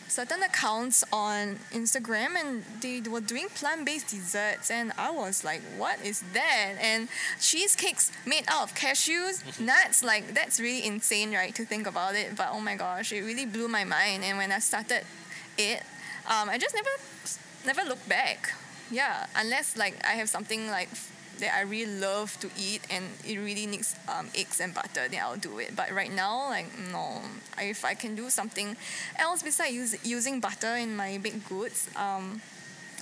certain 0.08 0.44
accounts 0.44 1.04
on 1.12 1.56
Instagram 1.72 2.36
and 2.40 2.64
they 2.82 3.02
were 3.10 3.22
doing 3.22 3.48
plant-based 3.50 4.08
desserts 4.08 4.70
and 4.72 4.92
I 4.98 5.12
was 5.12 5.44
like 5.44 5.62
what 5.78 6.04
is 6.04 6.24
that? 6.34 6.74
And 6.82 7.10
cheesecakes 7.40 8.12
made 8.26 8.46
out 8.48 8.64
of 8.64 8.76
cashews 8.76 9.60
nuts 9.60 10.04
like 10.04 10.34
that's 10.34 10.60
really 10.60 10.86
insane 10.86 11.34
right 11.34 11.54
to 11.56 11.66
think 11.66 11.88
about 11.88 12.16
it. 12.16 12.36
But 12.36 12.50
oh 12.52 12.60
my 12.60 12.76
gosh 12.76 13.12
it 13.12 13.22
really 13.22 13.46
blew 13.46 13.68
my 13.68 13.84
mind. 13.84 14.24
And 14.24 14.38
when 14.38 14.52
I 14.52 14.60
started 14.60 15.04
it 15.58 15.84
um, 16.28 16.50
I 16.50 16.58
just 16.58 16.76
never 16.76 16.90
never 17.66 17.88
looked 17.88 18.08
back. 18.08 18.54
Yeah 18.92 19.26
unless 19.36 19.76
like 19.76 19.96
I 20.06 20.14
have 20.14 20.30
something 20.30 20.70
like 20.70 20.90
that 21.40 21.56
I 21.56 21.62
really 21.62 22.00
love 22.00 22.38
to 22.40 22.50
eat 22.58 22.82
and 22.90 23.06
it 23.26 23.38
really 23.38 23.66
needs 23.66 23.96
um, 24.08 24.28
eggs 24.36 24.60
and 24.60 24.74
butter, 24.74 25.08
then 25.10 25.20
I'll 25.22 25.38
do 25.38 25.60
it. 25.60 25.76
But 25.76 25.92
right 25.92 26.12
now, 26.12 26.50
like 26.50 26.68
no, 26.92 27.22
if 27.60 27.86
I 27.86 27.94
can 27.94 28.16
do 28.16 28.30
something 28.30 28.76
else 29.18 29.44
besides 29.44 29.74
use, 29.74 30.06
using 30.06 30.40
butter 30.40 30.76
in 30.76 30.96
my 30.96 31.18
baked 31.18 31.48
goods, 31.50 31.90
um, 31.96 32.42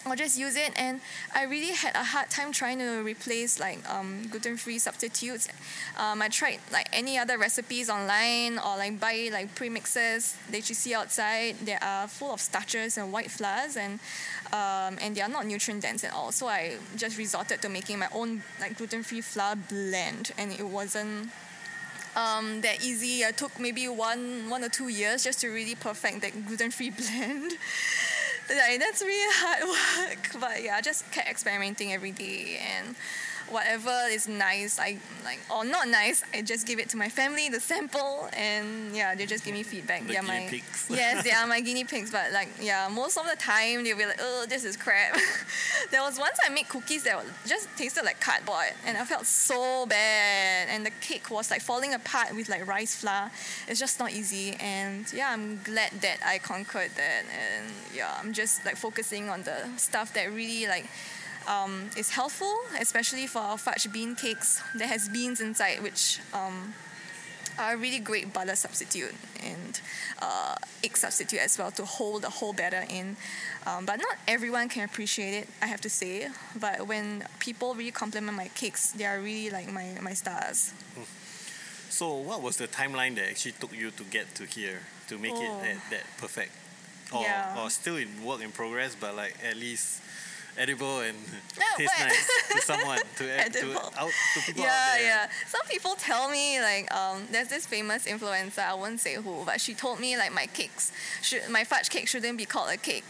I'll 0.06 0.16
just 0.16 0.38
use 0.38 0.56
it. 0.56 0.72
And 0.76 1.00
I 1.34 1.44
really 1.46 1.72
had 1.72 1.96
a 1.96 2.04
hard 2.04 2.30
time 2.30 2.52
trying 2.52 2.80
to 2.80 3.04
replace 3.04 3.60
like 3.60 3.88
um, 3.90 4.28
gluten-free 4.30 4.80
substitutes. 4.80 5.48
Um, 5.98 6.22
I 6.22 6.28
tried 6.28 6.60
like 6.72 6.90
any 6.92 7.18
other 7.18 7.38
recipes 7.38 7.90
online 7.90 8.60
or 8.60 8.78
like 8.78 9.00
buy 9.00 9.30
like 9.32 9.56
premixes 9.56 10.36
that 10.52 10.68
you 10.70 10.76
see 10.76 10.94
outside. 10.94 11.56
They 11.64 11.76
are 11.76 12.08
full 12.08 12.34
of 12.34 12.42
starches 12.42 12.98
and 12.98 13.12
white 13.12 13.32
flours 13.32 13.78
and 13.78 14.00
um, 14.52 14.98
and 15.02 15.16
they 15.16 15.22
are 15.22 15.30
not 15.30 15.46
nutrient 15.48 15.82
dense 15.82 16.04
at 16.04 16.14
all. 16.14 16.32
So 16.32 16.48
I 16.48 16.78
just 16.96 17.18
resorted 17.18 17.62
to 17.62 17.70
making 17.70 18.00
my 18.00 18.08
own 18.14 18.44
like 18.60 18.78
gluten-free 18.78 19.22
flour 19.22 19.56
blend, 19.56 20.32
and 20.38 20.52
it 20.52 20.66
wasn't 20.66 21.30
um, 22.16 22.62
that 22.62 22.86
easy. 22.86 23.26
I 23.26 23.32
took 23.32 23.60
maybe 23.60 23.88
one 23.88 24.50
one 24.50 24.64
or 24.64 24.70
two 24.70 24.90
years 24.90 25.24
just 25.24 25.42
to 25.42 25.50
really 25.50 25.76
perfect 25.76 26.22
that 26.22 26.46
gluten-free 26.46 26.90
blend. 26.98 27.54
Like, 28.50 28.80
that's 28.80 29.02
really 29.02 29.34
hard 29.36 30.10
work, 30.10 30.42
but 30.42 30.64
yeah, 30.64 30.76
I 30.76 30.82
just 30.82 31.10
kept 31.12 31.30
experimenting 31.30 31.94
every 31.94 32.12
day 32.12 32.60
and 32.78 32.96
whatever 33.50 33.94
is 34.10 34.28
nice, 34.28 34.80
I 34.80 34.98
like 35.24 35.40
or 35.54 35.66
not 35.66 35.88
nice, 35.88 36.24
I 36.34 36.42
just 36.42 36.68
give 36.68 36.80
it 36.80 36.90
to 36.90 36.98
my 36.98 37.10
family, 37.10 37.50
the 37.50 37.60
sample, 37.60 38.30
and 38.34 38.96
yeah, 38.96 39.16
they 39.16 39.26
just 39.26 39.46
give 39.46 39.54
me 39.54 39.64
feedback. 39.64 40.02
The 40.02 40.14
They're 40.14 40.22
guinea 40.22 40.46
my 40.46 40.48
pigs. 40.50 40.88
yes, 40.90 41.24
they 41.24 41.32
are 41.32 41.48
my 41.48 41.62
guinea 41.62 41.84
pigs. 41.84 42.12
But 42.12 42.32
like 42.32 42.50
yeah, 42.62 42.90
most 42.92 43.18
of 43.18 43.26
the 43.26 43.36
time 43.36 43.84
they'll 43.84 43.98
be 43.98 44.06
like, 44.06 44.20
oh, 44.22 44.46
this 44.48 44.64
is 44.66 44.78
crap. 44.78 45.18
there 45.92 46.02
was 46.02 46.20
once 46.20 46.38
I 46.46 46.50
made 46.50 46.70
cookies 46.70 47.04
that 47.04 47.24
just 47.46 47.68
tasted 47.78 48.04
like 48.04 48.20
cardboard, 48.20 48.74
and 48.86 48.98
I 48.98 49.06
felt 49.06 49.26
so 49.26 49.86
bad. 49.86 50.68
And 50.70 50.86
the 50.86 50.92
cake 51.02 51.30
was 51.30 51.52
like 51.52 51.62
falling 51.62 51.94
apart 51.94 52.36
with 52.36 52.50
like 52.50 52.66
rice 52.68 52.96
flour. 52.96 53.32
It's 53.68 53.80
just 53.80 54.00
not 54.00 54.12
easy. 54.12 54.56
And 54.60 55.12
yeah, 55.14 55.32
I'm 55.32 55.60
glad 55.64 55.92
that 56.02 56.18
I 56.26 56.38
conquered 56.40 56.92
that. 56.96 57.24
And 57.32 57.72
yeah, 57.96 58.18
I'm 58.20 58.34
just 58.34 58.66
like 58.66 58.76
focusing 58.76 59.30
on 59.30 59.44
the 59.44 59.70
stuff 59.78 60.14
that 60.14 60.32
really 60.32 60.68
like 60.68 60.86
um, 61.48 61.90
is 61.98 62.10
helpful, 62.10 62.54
especially 62.80 63.28
for 63.28 63.40
our 63.40 63.58
fudge 63.58 63.92
bean 63.92 64.16
cakes 64.16 64.62
that 64.76 64.88
has 64.88 65.10
beans 65.10 65.42
inside, 65.42 65.82
which 65.84 66.20
um, 66.34 66.74
are 67.60 67.74
a 67.74 67.78
really 67.78 68.00
great 68.00 68.34
butter 68.34 68.56
substitute 68.56 69.14
and 69.44 69.82
uh, 70.22 70.56
egg 70.84 70.98
substitute 70.98 71.40
as 71.40 71.58
well 71.58 71.70
to 71.72 71.86
hold 71.86 72.22
the 72.24 72.30
whole 72.30 72.54
batter 72.54 72.84
in. 72.90 73.16
Um, 73.68 73.86
but 73.86 73.98
not 73.98 74.16
everyone 74.28 74.70
can 74.70 74.84
appreciate 74.86 75.34
it, 75.44 75.48
I 75.62 75.68
have 75.68 75.82
to 75.82 75.90
say. 75.90 76.30
But 76.60 76.88
when 76.88 77.24
people 77.40 77.76
really 77.76 77.92
compliment 77.92 78.36
my 78.38 78.48
cakes, 78.56 78.92
they 78.92 79.06
are 79.06 79.20
really 79.20 79.50
like 79.50 79.72
my, 79.72 79.98
my 80.02 80.14
stars. 80.14 80.74
So, 81.90 82.16
what 82.16 82.42
was 82.42 82.58
the 82.58 82.68
timeline 82.68 83.16
that 83.16 83.30
actually 83.30 83.52
took 83.52 83.72
you 83.72 83.92
to 83.92 84.04
get 84.06 84.34
to 84.36 84.46
here 84.46 84.80
to 85.10 85.18
make 85.20 85.34
Oh. 85.36 85.44
it 85.44 85.62
that, 85.64 85.90
that 85.92 86.04
perfect? 86.18 86.52
Or, 87.14 87.22
Yeah. 87.22 87.62
or 87.62 87.70
still 87.70 87.98
in 87.98 88.24
work 88.24 88.42
in 88.42 88.52
progress, 88.52 88.96
but 89.00 89.16
like 89.16 89.36
at 89.48 89.56
least 89.58 90.02
edible 90.58 91.00
and 91.00 91.18
No, 91.58 91.66
taste 91.78 91.94
nice 92.00 92.28
to 92.52 92.62
someone 92.72 93.00
to, 93.18 93.24
to 93.26 93.78
out 93.98 94.12
to 94.36 94.42
people 94.46 94.64
yeah, 94.64 94.70
out 94.70 94.98
there. 94.98 95.04
yeah. 95.04 95.30
Some 95.48 95.62
people 95.70 95.96
tell 95.96 96.30
me 96.30 96.60
like 96.62 96.94
um, 96.94 97.24
there's 97.32 97.48
this 97.48 97.66
famous 97.66 98.06
influencer. 98.06 98.60
I 98.60 98.74
won't 98.74 99.00
say 99.00 99.16
who, 99.16 99.44
but 99.46 99.60
she 99.60 99.74
told 99.74 100.00
me 100.00 100.18
like 100.18 100.34
my 100.34 100.46
cakes 100.48 100.92
should 101.22 101.48
my 101.50 101.64
fudge 101.64 101.90
cake 101.90 102.08
shouldn't 102.08 102.38
be 102.38 102.46
called 102.46 102.70
a 102.72 102.78
cake. 102.78 103.06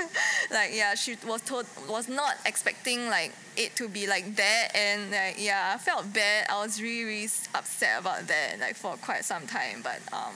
like 0.50 0.70
yeah, 0.72 0.94
she 0.94 1.16
was 1.26 1.42
told 1.42 1.66
was 1.88 2.08
not 2.08 2.36
expecting 2.44 3.08
like 3.08 3.32
it 3.56 3.74
to 3.76 3.88
be 3.88 4.06
like 4.06 4.36
that, 4.36 4.68
and 4.74 5.10
like 5.10 5.36
yeah, 5.38 5.72
I 5.74 5.78
felt 5.78 6.12
bad. 6.12 6.46
I 6.48 6.62
was 6.62 6.80
really 6.80 7.04
really 7.04 7.30
upset 7.54 8.00
about 8.00 8.26
that 8.26 8.58
like 8.60 8.76
for 8.76 8.96
quite 8.96 9.24
some 9.24 9.46
time, 9.46 9.82
but 9.82 10.00
um, 10.12 10.34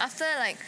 after 0.00 0.24
like 0.38 0.58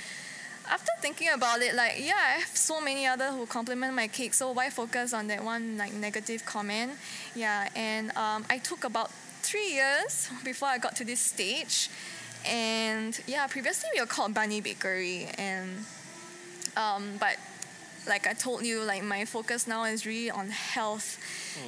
after 0.71 0.93
thinking 1.01 1.29
about 1.35 1.61
it, 1.61 1.75
like 1.75 1.97
yeah, 1.99 2.15
I 2.15 2.41
have 2.41 2.57
so 2.57 2.81
many 2.81 3.07
other 3.07 3.31
who 3.33 3.45
compliment 3.47 3.95
my 3.95 4.09
cake, 4.09 4.35
so 4.35 4.53
why 4.53 4.71
focus 4.71 5.13
on 5.13 5.27
that 5.27 5.45
one 5.45 5.77
like 5.77 5.93
negative 5.93 6.45
comment? 6.47 6.93
Yeah, 7.35 7.69
and 7.75 8.11
um, 8.17 8.45
I 8.49 8.59
took 8.59 8.85
about 8.85 9.11
three 9.43 9.73
years 9.73 10.31
before 10.45 10.69
I 10.69 10.79
got 10.79 10.97
to 10.97 11.05
this 11.05 11.21
stage, 11.21 11.91
and 12.47 13.21
yeah, 13.27 13.47
previously 13.49 13.89
we 13.95 14.01
were 14.01 14.07
called 14.07 14.33
Bunny 14.33 14.61
Bakery, 14.61 15.29
and 15.37 15.85
um, 16.77 17.17
but 17.19 17.37
like 18.07 18.27
I 18.27 18.33
told 18.33 18.65
you, 18.65 18.83
like 18.83 19.03
my 19.03 19.25
focus 19.25 19.67
now 19.67 19.85
is 19.85 20.07
really 20.07 20.31
on 20.31 20.49
health, 20.49 21.19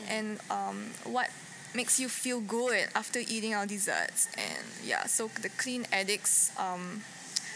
and 0.08 0.38
um, 0.50 0.90
what 1.04 1.28
makes 1.74 1.98
you 1.98 2.08
feel 2.08 2.40
good 2.40 2.86
after 2.94 3.18
eating 3.18 3.54
our 3.54 3.66
desserts, 3.66 4.28
and 4.38 4.64
yeah, 4.84 5.06
so 5.06 5.28
the 5.40 5.48
Clean 5.48 5.86
Addicts. 5.92 6.52
Um, 6.56 7.02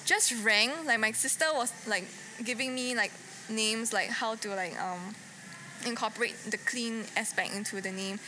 just 0.06 0.32
rang 0.44 0.70
like 0.86 1.00
my 1.00 1.12
sister 1.12 1.44
was 1.52 1.72
like 1.86 2.06
giving 2.44 2.74
me 2.74 2.94
like 2.94 3.12
names 3.50 3.92
like 3.92 4.08
how 4.08 4.34
to 4.36 4.54
like 4.54 4.80
um 4.80 5.14
incorporate 5.84 6.34
the 6.48 6.56
clean 6.58 7.04
aspect 7.16 7.54
into 7.54 7.80
the 7.80 7.92
name. 7.92 8.18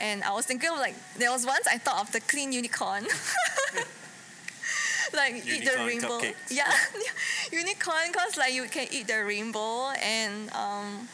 And 0.00 0.22
i 0.24 0.32
was 0.32 0.44
thinking 0.44 0.70
of 0.70 0.78
like 0.78 0.94
there 1.16 1.30
was 1.30 1.46
once 1.46 1.66
i 1.66 1.78
thought 1.78 2.00
of 2.02 2.12
the 2.12 2.20
clean 2.20 2.52
unicorn. 2.52 3.06
Like 5.14 5.46
eat 5.46 5.64
the 5.64 5.84
rainbow. 5.86 6.18
cupcakes. 6.18 6.50
yeah 6.50 6.72
unicorn 7.52 8.10
because 8.12 8.36
like 8.36 8.52
you 8.52 8.64
can 8.64 8.88
eat 8.90 9.06
the 9.06 9.24
rainbow 9.24 9.90
and 10.02 10.50
um 10.52 11.08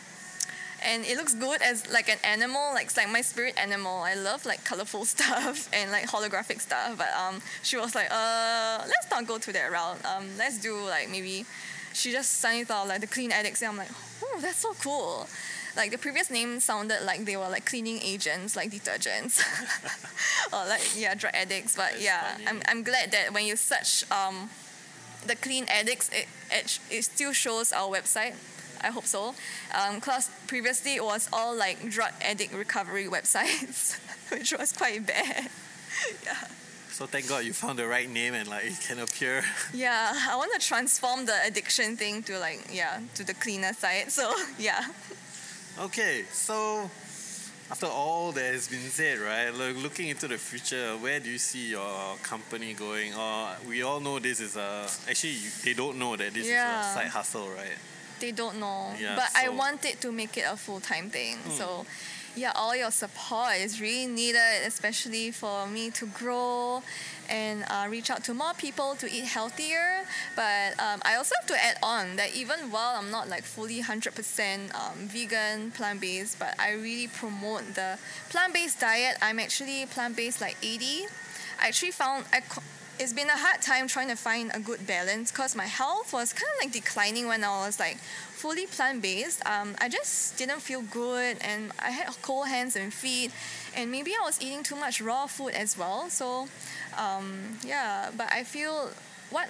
and 0.85 1.05
it 1.05 1.17
looks 1.17 1.35
good 1.35 1.61
as 1.63 1.91
like 1.93 2.09
an 2.09 2.19
animal 2.25 2.73
like 2.75 2.95
like 2.97 3.11
my 3.11 3.21
spirit 3.23 3.55
animal. 3.59 4.03
I 4.03 4.15
love 4.15 4.45
like 4.47 4.65
colorful 4.65 5.05
stuff 5.15 5.69
and 5.73 5.91
like 5.91 6.07
holographic 6.09 6.61
stuff 6.61 6.99
but 6.99 7.09
um 7.15 7.41
she 7.63 7.77
was 7.77 7.95
like 7.95 8.09
uh 8.11 8.79
let's 8.87 9.11
not 9.11 9.27
go 9.27 9.39
to 9.39 9.53
that 9.53 9.71
route. 9.71 10.05
Um 10.05 10.27
let's 10.39 10.59
do 10.61 10.77
like 10.77 11.11
maybe 11.11 11.45
she 11.93 12.11
just 12.13 12.41
suddenly 12.41 12.65
thought 12.65 12.89
like 12.89 13.01
the 13.01 13.07
clean 13.07 13.31
addicts 13.33 13.61
and 13.61 13.71
i'm 13.71 13.77
like 13.77 13.91
oh 14.25 14.39
that's 14.41 14.59
so 14.59 14.73
cool. 14.83 15.27
Like 15.75 15.91
the 15.91 15.97
previous 15.99 16.31
name 16.31 16.61
sounded 16.61 17.03
like 17.05 17.25
they 17.25 17.37
were 17.37 17.49
like 17.49 17.65
cleaning 17.65 17.99
agents 18.03 18.57
like 18.57 18.71
detergents. 18.71 19.41
Or 20.53 20.67
like 20.69 20.83
yeah 20.97 21.15
drug 21.15 21.35
addicts 21.35 21.77
but 21.77 21.93
That's 21.93 22.05
yeah 22.05 22.33
funny. 22.33 22.47
I'm, 22.49 22.63
I'm 22.69 22.83
glad 22.83 23.11
that 23.13 23.33
when 23.33 23.47
you 23.47 23.57
search 23.57 24.05
um 24.11 24.51
the 25.27 25.37
clean 25.37 25.65
addicts 25.69 26.09
it, 26.11 26.27
it, 26.51 26.79
it 26.91 27.03
still 27.05 27.33
shows 27.33 27.73
our 27.73 27.89
website 27.89 28.35
I 28.83 28.89
hope 28.91 29.07
so. 29.07 29.35
Um, 29.75 29.97
because 29.97 30.31
previously 30.47 30.95
it 30.97 31.05
was 31.05 31.29
all 31.33 31.55
like 31.57 31.89
drug 31.91 32.13
addict 32.21 32.53
recovery 32.55 33.07
websites, 33.07 33.99
which 34.33 34.53
was 34.59 34.73
quite 34.73 35.07
bad. 35.07 35.49
yeah. 36.25 36.37
So 36.91 37.07
thank 37.07 37.29
God 37.29 37.45
you 37.45 37.53
found 37.55 37.79
the 37.79 37.87
right 37.87 38.09
name 38.09 38.35
and 38.35 38.49
like 38.49 38.67
it 38.67 38.81
can 38.87 38.99
appear. 38.99 39.43
Yeah, 39.75 40.13
I 40.31 40.37
want 40.37 40.53
to 40.53 40.67
transform 40.67 41.25
the 41.27 41.35
addiction 41.47 41.97
thing 41.97 42.23
to 42.25 42.39
like 42.39 42.67
yeah 42.71 43.01
to 43.15 43.25
the 43.25 43.35
cleaner 43.35 43.73
side. 43.73 44.11
So 44.13 44.31
yeah. 44.59 44.85
Okay, 45.81 46.25
so 46.31 46.91
after 47.71 47.87
all 47.87 48.31
that 48.33 48.53
has 48.53 48.69
been 48.69 48.91
said, 48.91 49.19
right? 49.21 49.49
Look, 49.55 49.83
looking 49.83 50.09
into 50.11 50.29
the 50.29 50.37
future, 50.37 50.93
where 51.01 51.19
do 51.19 51.31
you 51.31 51.39
see 51.39 51.71
your 51.71 52.17
company 52.23 52.75
going? 52.75 53.15
Or 53.15 53.49
we 53.67 53.83
all 53.83 53.99
know 53.99 54.19
this 54.19 54.41
is 54.41 54.57
a 54.57 54.87
actually 55.09 55.33
you- 55.33 55.51
they 55.65 55.73
don't 55.73 55.97
know 55.99 56.15
that 56.17 56.35
this 56.35 56.47
Yeah. 56.47 56.81
is 56.91 56.91
a 56.91 56.95
side 57.01 57.09
hustle, 57.09 57.49
right? 57.49 57.79
They 58.23 58.31
don't 58.31 58.59
know, 58.61 58.95
Yeah, 59.01 59.17
but 59.17 59.29
I 59.35 59.47
so- 59.47 59.53
want 59.63 59.85
it 59.85 60.01
to 60.05 60.13
make 60.13 60.37
it 60.39 60.47
a 60.49 60.57
full 60.57 60.79
time 60.81 61.11
thing. 61.11 61.37
Hmm. 61.39 61.51
So 61.59 61.67
yeah, 62.37 62.53
all 62.55 62.75
your 62.75 62.91
support 62.93 63.57
is 63.59 63.81
really 63.81 64.07
needed, 64.07 64.63
especially 64.65 65.33
for 65.33 65.67
me 65.67 65.91
to 65.91 66.07
grow 66.07 66.83
and 67.29 67.65
uh, 67.69 67.87
reach 67.91 68.09
out 68.11 68.23
to 68.25 68.33
more 68.33 68.55
people 68.57 68.95
to 69.03 69.07
eat 69.11 69.25
healthier. 69.37 69.89
But 70.35 70.69
um, 70.87 70.99
I 71.05 71.17
also 71.17 71.35
have 71.41 71.49
to 71.49 71.59
add 71.69 71.77
on 71.83 72.17
that 72.17 72.31
even 72.35 72.71
while 72.71 72.95
I'm 72.99 73.11
not 73.11 73.29
like 73.29 73.43
fully 73.43 73.83
100% 73.83 74.73
um, 74.75 74.97
vegan, 75.13 75.73
plant 75.73 76.01
based, 76.01 76.39
but 76.39 76.55
I 76.59 76.73
really 76.73 77.09
promote 77.09 77.75
the 77.75 77.99
plant 78.31 78.55
based 78.55 78.81
diet. 78.81 79.19
I'm 79.21 79.39
actually 79.39 79.85
plant 79.87 80.17
based 80.17 80.41
like 80.41 80.57
80. 80.63 81.07
I 81.61 81.69
actually 81.69 81.91
found 81.91 82.25
I 82.33 82.41
co- 82.41 82.63
it's 82.99 83.13
been 83.13 83.29
a 83.29 83.37
hard 83.37 83.61
time 83.63 83.89
trying 83.89 84.09
to 84.09 84.17
find 84.17 84.51
a 84.55 84.61
good 84.61 84.87
balance 84.87 85.31
because 85.31 85.57
my 85.57 85.67
health 85.67 86.13
was 86.13 86.33
kind 86.33 86.51
of 86.57 86.65
like 86.65 86.73
declining 86.73 87.27
when 87.27 87.43
I 87.43 87.67
was 87.67 87.81
like 87.81 87.97
fully 87.97 88.67
plant 88.67 89.03
based. 89.03 89.45
Um, 89.47 89.75
I 89.81 89.89
just 89.89 90.37
didn't 90.37 90.61
feel 90.61 90.83
good 90.83 91.37
and 91.41 91.73
I 91.79 91.91
had 91.91 92.09
cold 92.23 92.49
hands 92.49 92.77
and 92.77 92.93
feet, 92.93 93.33
and 93.77 93.91
maybe 93.91 94.13
I 94.13 94.25
was 94.25 94.41
eating 94.41 94.63
too 94.63 94.77
much 94.77 95.01
raw 95.01 95.27
food 95.27 95.55
as 95.55 95.77
well. 95.79 96.11
So, 96.11 96.49
um, 96.99 97.59
yeah, 97.65 98.11
but 98.17 98.31
I 98.33 98.45
feel 98.45 98.91
what 99.31 99.49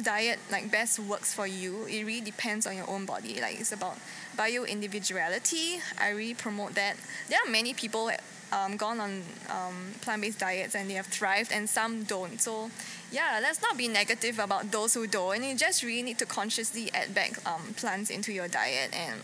diet 0.00 0.38
like 0.50 0.70
best 0.70 0.98
works 0.98 1.32
for 1.32 1.46
you 1.46 1.84
it 1.84 2.04
really 2.04 2.20
depends 2.20 2.66
on 2.66 2.74
your 2.74 2.88
own 2.88 3.06
body 3.06 3.40
like 3.40 3.60
it's 3.60 3.72
about 3.72 3.96
bio 4.36 4.64
individuality 4.64 5.78
i 6.00 6.08
really 6.08 6.34
promote 6.34 6.74
that 6.74 6.96
there 7.28 7.38
are 7.46 7.50
many 7.50 7.72
people 7.74 8.10
um, 8.52 8.76
gone 8.76 9.00
on 9.00 9.22
um, 9.50 9.92
plant-based 10.02 10.38
diets 10.38 10.74
and 10.74 10.88
they 10.88 10.94
have 10.94 11.06
thrived 11.06 11.52
and 11.52 11.68
some 11.68 12.04
don't. 12.04 12.40
So 12.40 12.70
yeah 13.10 13.38
let's 13.42 13.60
not 13.62 13.76
be 13.76 13.88
negative 13.88 14.38
about 14.38 14.70
those 14.70 14.94
who 14.94 15.06
don't. 15.06 15.36
And 15.36 15.44
you 15.44 15.56
just 15.56 15.82
really 15.82 16.02
need 16.02 16.18
to 16.18 16.26
consciously 16.26 16.90
add 16.94 17.14
back 17.14 17.32
um, 17.46 17.74
plants 17.74 18.10
into 18.10 18.32
your 18.32 18.48
diet 18.48 18.94
and 18.94 19.20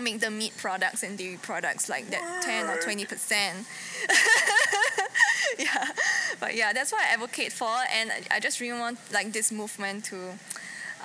make 0.00 0.20
the 0.20 0.30
meat 0.30 0.56
products 0.56 1.02
and 1.02 1.18
dairy 1.18 1.38
products 1.42 1.88
like 1.88 2.08
that 2.10 2.42
10 2.44 2.68
or 2.68 2.80
20 2.80 3.04
percent. 3.06 3.66
Yeah 5.58 5.86
but 6.40 6.56
yeah 6.56 6.72
that's 6.72 6.90
what 6.92 7.02
i 7.02 7.12
advocate 7.12 7.52
for 7.52 7.70
and 7.94 8.10
i 8.30 8.40
just 8.40 8.60
really 8.60 8.78
want 8.78 8.98
like 9.12 9.32
this 9.32 9.52
movement 9.52 10.04
to 10.04 10.16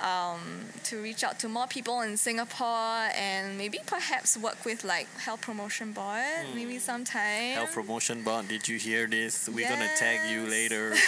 um, 0.02 0.40
to 0.84 1.02
reach 1.02 1.24
out 1.24 1.38
to 1.40 1.48
more 1.48 1.66
people 1.66 2.00
in 2.02 2.16
Singapore 2.16 3.08
and 3.16 3.58
maybe 3.58 3.78
perhaps 3.86 4.36
work 4.38 4.64
with 4.64 4.84
like 4.84 5.08
health 5.18 5.40
promotion 5.42 5.92
board 5.92 6.46
maybe 6.54 6.78
sometime. 6.78 7.54
Health 7.54 7.72
promotion 7.74 8.22
board, 8.22 8.48
did 8.48 8.68
you 8.68 8.78
hear 8.78 9.06
this? 9.06 9.48
We're 9.48 9.68
gonna 9.68 9.88
tag 9.98 10.30
you 10.30 10.48
later. 10.48 10.94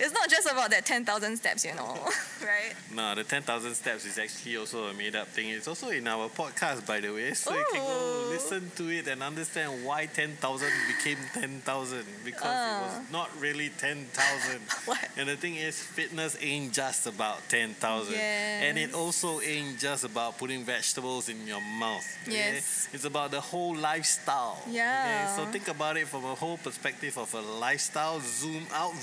It's 0.00 0.14
not 0.14 0.28
just 0.30 0.50
about 0.50 0.70
that 0.70 0.86
10,000 0.86 1.36
steps, 1.36 1.64
you 1.64 1.74
know, 1.74 1.94
right? 2.42 2.72
no, 2.94 3.14
the 3.14 3.24
10,000 3.24 3.74
steps 3.74 4.06
is 4.06 4.18
actually 4.18 4.56
also 4.56 4.84
a 4.86 4.94
made 4.94 5.14
up 5.14 5.28
thing. 5.28 5.50
It's 5.50 5.68
also 5.68 5.88
in 5.90 6.06
our 6.08 6.28
podcast, 6.28 6.86
by 6.86 7.00
the 7.00 7.12
way. 7.12 7.34
So 7.34 7.54
you 7.54 7.64
can 7.72 7.80
go 7.80 8.28
listen 8.30 8.70
to 8.76 8.88
it 8.88 9.06
and 9.08 9.22
understand 9.22 9.84
why 9.84 10.06
10,000 10.06 10.68
became 10.96 11.18
10,000 11.34 12.04
because 12.24 12.44
it 12.44 12.82
was 13.00 13.12
not 13.12 13.28
really 13.38 13.70
10,000. 13.78 14.60
What? 14.86 14.98
And 15.16 15.28
the 15.28 15.36
thing 15.36 15.56
is, 15.56 15.78
fitness 15.80 16.36
ain't 16.40 16.72
just 16.72 17.06
about 17.06 17.38
10,000. 17.48 18.11
And 18.18 18.78
it 18.78 18.94
also 18.94 19.40
ain't 19.40 19.78
just 19.78 20.04
about 20.04 20.38
putting 20.38 20.64
vegetables 20.64 21.28
in 21.28 21.46
your 21.46 21.60
mouth. 21.60 22.04
okay? 22.26 22.32
Yes. 22.54 22.88
It's 22.92 23.04
about 23.04 23.30
the 23.30 23.40
whole 23.40 23.74
lifestyle. 23.76 24.62
Yeah. 24.70 25.34
Okay? 25.36 25.44
So 25.44 25.50
think 25.52 25.68
about 25.68 25.96
it 25.96 26.06
from 26.08 26.24
a 26.24 26.34
whole 26.34 26.56
perspective 26.58 27.16
of 27.18 27.32
a 27.34 27.40
lifestyle. 27.40 28.20
Zoom 28.20 28.66
out. 28.72 28.94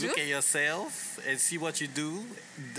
Look 0.00 0.18
at 0.18 0.26
yourself 0.26 1.20
and 1.28 1.38
see 1.38 1.56
what 1.58 1.80
you 1.80 1.86
do 1.86 2.24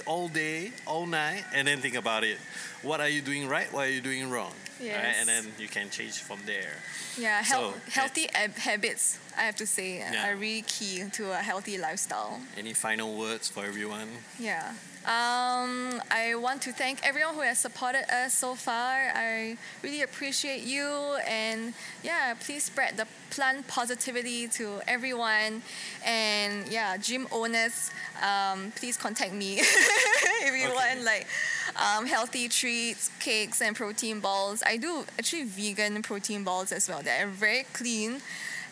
all 0.06 0.28
day, 0.28 0.72
all 0.86 1.06
night, 1.06 1.44
and 1.54 1.66
then 1.68 1.80
think 1.80 1.96
about 1.96 2.24
it. 2.26 2.38
What 2.82 3.00
are 3.00 3.08
you 3.08 3.22
doing 3.22 3.48
right? 3.48 3.72
What 3.72 3.88
are 3.88 3.92
you 3.92 4.02
doing 4.02 4.30
wrong? 4.30 4.52
Right? 4.82 4.90
And 5.20 5.30
then 5.30 5.46
you 5.58 5.70
can 5.70 5.90
change 5.90 6.18
from 6.20 6.40
there. 6.46 6.74
Yeah, 7.18 7.42
hel- 7.42 7.72
So, 7.72 7.80
healthy 7.92 8.28
ab- 8.34 8.58
habits, 8.58 9.18
I 9.38 9.44
have 9.44 9.56
to 9.58 9.66
say, 9.66 10.00
Yeah. 10.00 10.28
are 10.30 10.36
really 10.36 10.64
key 10.64 11.06
to 11.14 11.32
a 11.32 11.38
healthy 11.38 11.78
lifestyle. 11.78 12.42
Any 12.58 12.74
final 12.74 13.16
words 13.18 13.48
for 13.48 13.64
everyone? 13.64 14.10
Yeah. 14.38 14.74
Um, 15.06 16.02
I 16.10 16.34
want 16.36 16.64
to 16.64 16.72
thank 16.72 17.06
everyone 17.06 17.36
who 17.36 17.42
has 17.42 17.60
supported 17.60 18.12
us 18.12 18.34
so 18.34 18.56
far. 18.56 19.12
I 19.14 19.56
really 19.84 20.02
appreciate 20.02 20.64
you. 20.64 21.18
And 21.28 21.74
yeah, 22.04 22.34
please 22.40 22.64
spread 22.64 22.98
the 22.98 23.06
plant 23.30 23.68
positivity 23.68 24.48
to 24.48 24.82
everyone. 24.88 25.62
And 26.04 26.68
yeah, 26.70 26.98
gym 26.98 27.28
owners, 27.32 27.92
um, 28.24 28.72
please 28.76 28.98
contact 28.98 29.32
me 29.34 29.60
if 29.60 30.54
you 30.60 30.66
Okay. 30.70 30.74
want 30.74 31.04
like 31.04 31.28
um, 31.76 32.08
healthy 32.08 32.48
treats, 32.50 33.12
cakes, 33.20 33.62
and 33.62 33.76
protein 33.76 34.20
balls. 34.20 34.64
I 34.66 34.78
do 34.78 35.04
actually 35.20 35.44
vegan 35.44 36.02
protein 36.02 36.44
balls 36.44 36.72
as 36.72 36.90
well. 36.90 37.04
They 37.04 37.22
are 37.22 37.28
very 37.28 37.66
clean 37.74 38.22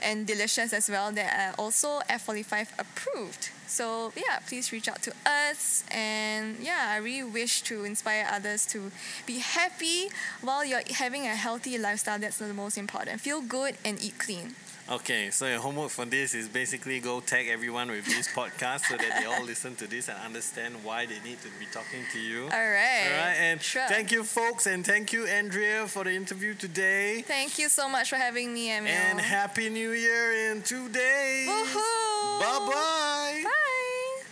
and 0.03 0.27
delicious 0.27 0.73
as 0.73 0.89
well. 0.89 1.11
They 1.11 1.23
are 1.23 1.53
also 1.57 1.99
F45 2.09 2.67
approved. 2.77 3.49
So 3.67 4.13
yeah, 4.15 4.39
please 4.47 4.71
reach 4.71 4.87
out 4.87 5.01
to 5.03 5.13
us. 5.25 5.83
And 5.89 6.57
yeah, 6.59 6.87
I 6.89 6.97
really 6.97 7.29
wish 7.29 7.61
to 7.63 7.85
inspire 7.85 8.27
others 8.31 8.65
to 8.67 8.91
be 9.25 9.39
happy 9.39 10.09
while 10.41 10.63
you're 10.63 10.81
having 10.95 11.25
a 11.25 11.35
healthy 11.35 11.77
lifestyle. 11.77 12.19
That's 12.19 12.37
the 12.37 12.53
most 12.53 12.77
important. 12.77 13.21
Feel 13.21 13.41
good 13.41 13.77
and 13.83 14.01
eat 14.03 14.19
clean. 14.19 14.55
Okay, 14.89 15.29
so 15.31 15.47
your 15.47 15.59
homework 15.59 15.89
for 15.91 16.03
this 16.03 16.33
is 16.35 16.49
basically 16.49 16.99
go 16.99 17.21
tag 17.21 17.47
everyone 17.47 17.89
with 17.89 18.05
this 18.05 18.27
podcast 18.27 18.81
so 18.81 18.97
that 18.97 19.17
they 19.19 19.25
all 19.25 19.41
listen 19.43 19.75
to 19.77 19.87
this 19.87 20.09
and 20.09 20.17
understand 20.25 20.75
why 20.83 21.05
they 21.05 21.19
need 21.23 21.39
to 21.41 21.47
be 21.57 21.65
talking 21.71 22.01
to 22.11 22.19
you. 22.19 22.43
All 22.43 22.49
right. 22.49 23.07
All 23.07 23.17
right, 23.23 23.35
and 23.39 23.61
Sure. 23.61 23.85
thank 23.87 24.11
you, 24.11 24.25
folks, 24.25 24.65
and 24.67 24.85
thank 24.85 25.13
you, 25.13 25.25
Andrea, 25.25 25.87
for 25.87 26.03
the 26.03 26.11
interview 26.11 26.53
today. 26.53 27.21
Thank 27.25 27.57
you 27.59 27.69
so 27.69 27.87
much 27.87 28.09
for 28.09 28.17
having 28.17 28.53
me, 28.53 28.71
Emil. 28.75 28.91
And 28.91 29.21
Happy 29.21 29.69
New 29.69 29.91
Year 29.91 30.51
in 30.51 30.61
two 30.63 30.89
days. 30.89 31.47
Woohoo! 31.47 32.39
Bye-bye. 32.41 33.43
Bye. 33.45 34.23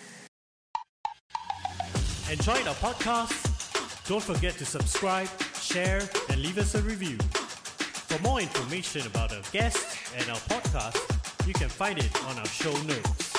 Enjoyed 2.34 2.68
our 2.68 2.76
podcast? 2.76 3.48
Don't 4.06 4.22
forget 4.24 4.58
to 4.58 4.66
subscribe, 4.66 5.30
share, 5.62 6.02
and 6.30 6.42
leave 6.42 6.58
us 6.58 6.76
a 6.76 6.82
review. 6.82 7.18
For 8.12 8.22
more 8.24 8.42
information 8.42 9.08
about 9.08 9.32
our 9.32 9.40
guests 9.54 9.98
and 10.18 10.30
our 10.30 10.36
podcast, 10.36 11.48
you 11.48 11.54
can 11.54 11.70
find 11.70 11.98
it 11.98 12.12
on 12.26 12.38
our 12.40 12.46
show 12.46 12.74
notes. 12.84 13.32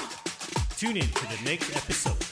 Tune 0.79 0.97
in 0.97 1.03
to 1.03 1.27
the 1.27 1.45
next 1.45 1.77
episode. 1.77 2.32